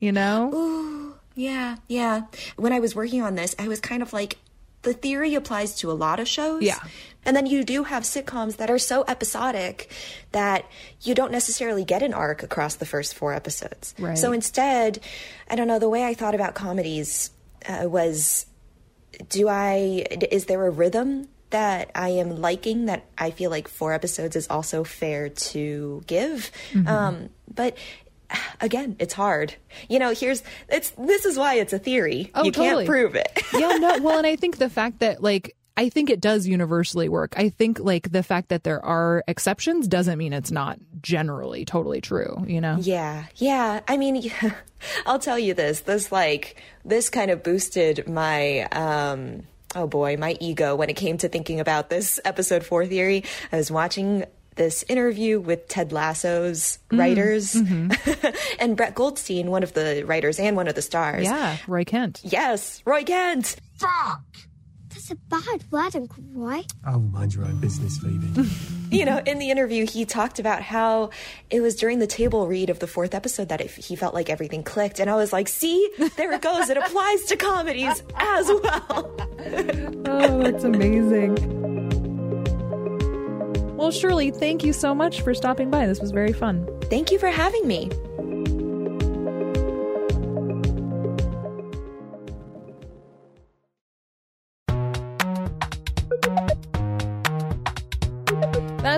You 0.00 0.12
know? 0.12 0.50
Ooh, 0.54 1.14
yeah, 1.34 1.76
yeah. 1.88 2.22
When 2.56 2.72
I 2.72 2.80
was 2.80 2.94
working 2.94 3.22
on 3.22 3.34
this, 3.34 3.54
I 3.58 3.68
was 3.68 3.80
kind 3.80 4.02
of 4.02 4.12
like, 4.12 4.38
the 4.82 4.92
theory 4.92 5.34
applies 5.34 5.74
to 5.76 5.90
a 5.90 5.94
lot 5.94 6.20
of 6.20 6.28
shows. 6.28 6.62
Yeah. 6.62 6.78
And 7.24 7.34
then 7.34 7.46
you 7.46 7.64
do 7.64 7.84
have 7.84 8.02
sitcoms 8.02 8.56
that 8.56 8.70
are 8.70 8.78
so 8.78 9.04
episodic 9.08 9.90
that 10.32 10.66
you 11.00 11.14
don't 11.14 11.32
necessarily 11.32 11.84
get 11.84 12.02
an 12.02 12.12
arc 12.12 12.42
across 12.42 12.76
the 12.76 12.86
first 12.86 13.14
four 13.14 13.32
episodes. 13.32 13.94
Right. 13.98 14.16
So 14.16 14.32
instead, 14.32 15.00
I 15.48 15.56
don't 15.56 15.66
know, 15.66 15.78
the 15.78 15.88
way 15.88 16.04
I 16.04 16.14
thought 16.14 16.34
about 16.34 16.54
comedies 16.54 17.30
uh, 17.66 17.88
was 17.88 18.46
do 19.28 19.48
I, 19.48 20.06
is 20.30 20.46
there 20.46 20.66
a 20.66 20.70
rhythm 20.70 21.28
that 21.50 21.90
I 21.94 22.10
am 22.10 22.40
liking 22.40 22.86
that 22.86 23.04
I 23.16 23.30
feel 23.30 23.50
like 23.50 23.68
four 23.68 23.92
episodes 23.92 24.36
is 24.36 24.48
also 24.48 24.84
fair 24.84 25.28
to 25.28 26.02
give? 26.06 26.50
Mm-hmm. 26.72 26.88
Um, 26.88 27.28
but 27.52 27.76
again, 28.60 28.96
it's 28.98 29.14
hard. 29.14 29.54
You 29.88 29.98
know, 29.98 30.14
here's 30.14 30.42
it's 30.68 30.90
this 30.90 31.24
is 31.24 31.38
why 31.38 31.54
it's 31.54 31.72
a 31.72 31.78
theory. 31.78 32.30
Oh, 32.34 32.44
you 32.44 32.50
totally. 32.50 32.84
can't 32.84 32.88
prove 32.88 33.14
it. 33.14 33.42
yeah, 33.52 33.76
no. 33.76 33.98
Well, 34.02 34.18
and 34.18 34.26
I 34.26 34.36
think 34.36 34.58
the 34.58 34.70
fact 34.70 35.00
that 35.00 35.22
like 35.22 35.56
I 35.76 35.88
think 35.88 36.08
it 36.08 36.20
does 36.20 36.46
universally 36.46 37.08
work. 37.08 37.34
I 37.36 37.48
think 37.48 37.80
like 37.80 38.12
the 38.12 38.22
fact 38.22 38.48
that 38.50 38.62
there 38.62 38.84
are 38.84 39.24
exceptions 39.26 39.88
doesn't 39.88 40.18
mean 40.18 40.32
it's 40.32 40.52
not 40.52 40.78
generally 41.00 41.64
totally 41.64 42.00
true, 42.00 42.44
you 42.46 42.60
know? 42.60 42.76
Yeah. 42.80 43.24
Yeah. 43.36 43.80
I 43.88 43.96
mean, 43.96 44.16
yeah, 44.16 44.52
I'll 45.06 45.18
tell 45.18 45.38
you 45.38 45.54
this. 45.54 45.80
This 45.80 46.12
like 46.12 46.62
this 46.84 47.10
kind 47.10 47.30
of 47.30 47.42
boosted 47.42 48.08
my 48.08 48.62
um 48.70 49.42
oh 49.74 49.88
boy, 49.88 50.16
my 50.16 50.36
ego 50.40 50.76
when 50.76 50.88
it 50.88 50.94
came 50.94 51.18
to 51.18 51.28
thinking 51.28 51.58
about 51.58 51.90
this 51.90 52.20
episode 52.24 52.64
4 52.64 52.86
theory. 52.86 53.24
I 53.50 53.56
was 53.56 53.70
watching 53.70 54.24
this 54.54 54.84
interview 54.88 55.40
with 55.40 55.66
Ted 55.66 55.90
Lasso's 55.90 56.78
mm, 56.90 57.00
writers 57.00 57.54
mm-hmm. 57.54 57.90
and 58.60 58.76
Brett 58.76 58.94
Goldstein, 58.94 59.50
one 59.50 59.64
of 59.64 59.72
the 59.72 60.04
writers 60.06 60.38
and 60.38 60.54
one 60.54 60.68
of 60.68 60.76
the 60.76 60.82
stars. 60.82 61.24
Yeah, 61.24 61.56
Roy 61.66 61.84
Kent. 61.84 62.20
Yes, 62.22 62.80
Roy 62.86 63.02
Kent. 63.02 63.56
Fuck! 63.78 64.22
That's 65.06 65.20
a 65.20 65.28
bad 65.28 65.70
word, 65.70 65.94
Uncle 65.96 66.24
Roy. 66.32 66.62
Oh, 66.86 66.98
mind 66.98 67.34
your 67.34 67.44
own 67.44 67.60
business, 67.60 67.98
Phoebe. 67.98 68.48
you 68.90 69.04
know, 69.04 69.20
in 69.26 69.38
the 69.38 69.50
interview, 69.50 69.84
he 69.86 70.06
talked 70.06 70.38
about 70.38 70.62
how 70.62 71.10
it 71.50 71.60
was 71.60 71.76
during 71.76 71.98
the 71.98 72.06
table 72.06 72.46
read 72.46 72.70
of 72.70 72.78
the 72.78 72.86
fourth 72.86 73.14
episode 73.14 73.50
that 73.50 73.60
it, 73.60 73.70
he 73.70 73.96
felt 73.96 74.14
like 74.14 74.30
everything 74.30 74.62
clicked. 74.62 75.00
And 75.00 75.10
I 75.10 75.16
was 75.16 75.30
like, 75.30 75.48
see, 75.48 75.90
there 76.16 76.32
it 76.32 76.40
goes. 76.40 76.70
It 76.70 76.78
applies 76.78 77.24
to 77.24 77.36
comedies 77.36 78.02
as 78.16 78.46
well. 78.46 79.14
oh, 80.06 80.42
that's 80.42 80.64
amazing. 80.64 81.34
Well, 83.76 83.90
Shirley, 83.90 84.30
thank 84.30 84.64
you 84.64 84.72
so 84.72 84.94
much 84.94 85.20
for 85.20 85.34
stopping 85.34 85.70
by. 85.70 85.86
This 85.86 86.00
was 86.00 86.12
very 86.12 86.32
fun. 86.32 86.66
Thank 86.84 87.10
you 87.10 87.18
for 87.18 87.28
having 87.28 87.68
me. 87.68 87.90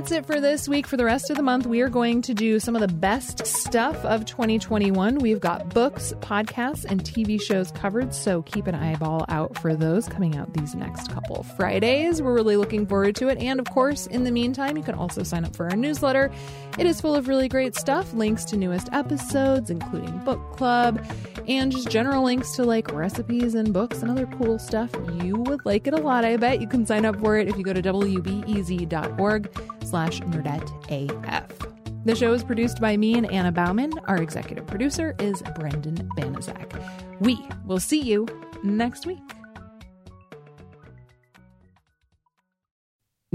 That's 0.07 0.19
it 0.19 0.27
for 0.27 0.41
this 0.41 0.69
week. 0.69 0.87
For 0.87 0.97
the 0.97 1.05
rest 1.05 1.31
of 1.31 1.37
the 1.37 1.43
month, 1.43 1.67
we 1.67 1.81
are 1.81 1.89
going 1.89 2.23
to 2.23 2.33
do 2.33 2.61
some 2.61 2.77
of 2.77 2.81
the 2.81 2.87
best 2.87 3.45
stuff 3.45 3.97
of 4.05 4.25
2021. 4.25 5.19
We've 5.19 5.41
got 5.41 5.71
books, 5.71 6.15
podcasts, 6.21 6.85
and 6.85 7.03
TV 7.03 7.43
shows 7.43 7.73
covered, 7.73 8.15
so 8.15 8.43
keep 8.43 8.69
an 8.69 8.77
eyeball 8.77 9.25
out 9.29 9.59
for 9.59 9.75
those 9.75 10.09
coming 10.09 10.37
out 10.37 10.53
these 10.53 10.77
next 10.77 11.11
couple 11.11 11.43
Fridays. 11.43 12.23
We're 12.23 12.35
really 12.35 12.57
looking 12.57 12.87
forward 12.87 13.17
to 13.17 13.27
it. 13.27 13.39
And 13.39 13.59
of 13.59 13.67
course, 13.67 14.07
in 14.07 14.23
the 14.23 14.31
meantime, 14.31 14.77
you 14.77 14.85
can 14.85 14.95
also 14.95 15.25
sign 15.25 15.45
up 15.45 15.57
for 15.57 15.69
our 15.69 15.77
newsletter. 15.77 16.31
It 16.79 16.87
is 16.87 17.01
full 17.01 17.17
of 17.17 17.27
really 17.27 17.49
great 17.49 17.75
stuff, 17.75 18.15
links 18.15 18.45
to 18.45 18.57
newest 18.57 18.89
episodes, 18.93 19.71
including 19.71 20.17
book 20.19 20.57
club, 20.57 21.05
and 21.49 21.73
just 21.73 21.91
general 21.91 22.23
links 22.23 22.53
to 22.53 22.63
like 22.63 22.93
recipes 22.93 23.57
and 23.57 23.73
books 23.73 24.03
and 24.03 24.13
other 24.13 24.27
cool 24.39 24.61
stuff. 24.61 24.91
You 25.25 25.35
would 25.39 25.67
like 25.67 25.89
it 25.89 25.95
a 25.95 26.01
lot, 26.01 26.25
I 26.25 26.37
bet. 26.37 26.61
You 26.61 26.69
can 26.69 26.87
sign 26.87 27.05
up 27.05 27.19
for 27.19 27.37
it 27.39 27.49
if 27.49 27.57
you 27.59 27.65
go 27.65 27.73
to 27.73 27.83
wbez.org 27.83 29.51
slash 29.87 30.21
nerdetteaf. 30.21 31.77
The 32.05 32.15
show 32.15 32.33
is 32.33 32.45
produced 32.45 32.81
by 32.81 32.97
me 32.97 33.15
and 33.15 33.31
Anna 33.33 33.51
Bauman. 33.51 33.93
Our 34.07 34.19
executive 34.19 34.67
producer 34.67 35.17
is 35.19 35.43
Brendan 35.57 36.09
Banaszak. 36.17 36.81
We 37.21 37.37
will 37.65 37.81
see 37.81 38.01
you 38.01 38.29
next 38.63 39.07
week. 39.07 39.19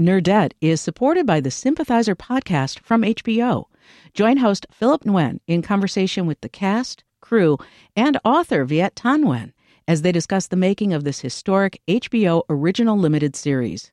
Nerdette 0.00 0.52
is 0.60 0.80
supported 0.80 1.26
by 1.26 1.40
the 1.40 1.50
Sympathizer 1.50 2.16
podcast 2.16 2.80
from 2.80 3.02
HBO. 3.02 3.66
Join 4.14 4.38
host 4.38 4.66
Philip 4.70 5.04
Nguyen 5.04 5.40
in 5.46 5.60
conversation 5.60 6.26
with 6.26 6.40
the 6.40 6.48
cast, 6.48 7.04
crew, 7.20 7.58
and 7.94 8.18
author 8.24 8.64
Viet 8.64 8.94
Thanh 8.94 9.24
Nguyen 9.24 9.52
as 9.86 10.02
they 10.02 10.12
discuss 10.12 10.46
the 10.46 10.56
making 10.56 10.92
of 10.92 11.04
this 11.04 11.20
historic 11.20 11.80
HBO 11.86 12.42
original 12.48 12.96
limited 12.96 13.36
series. 13.36 13.92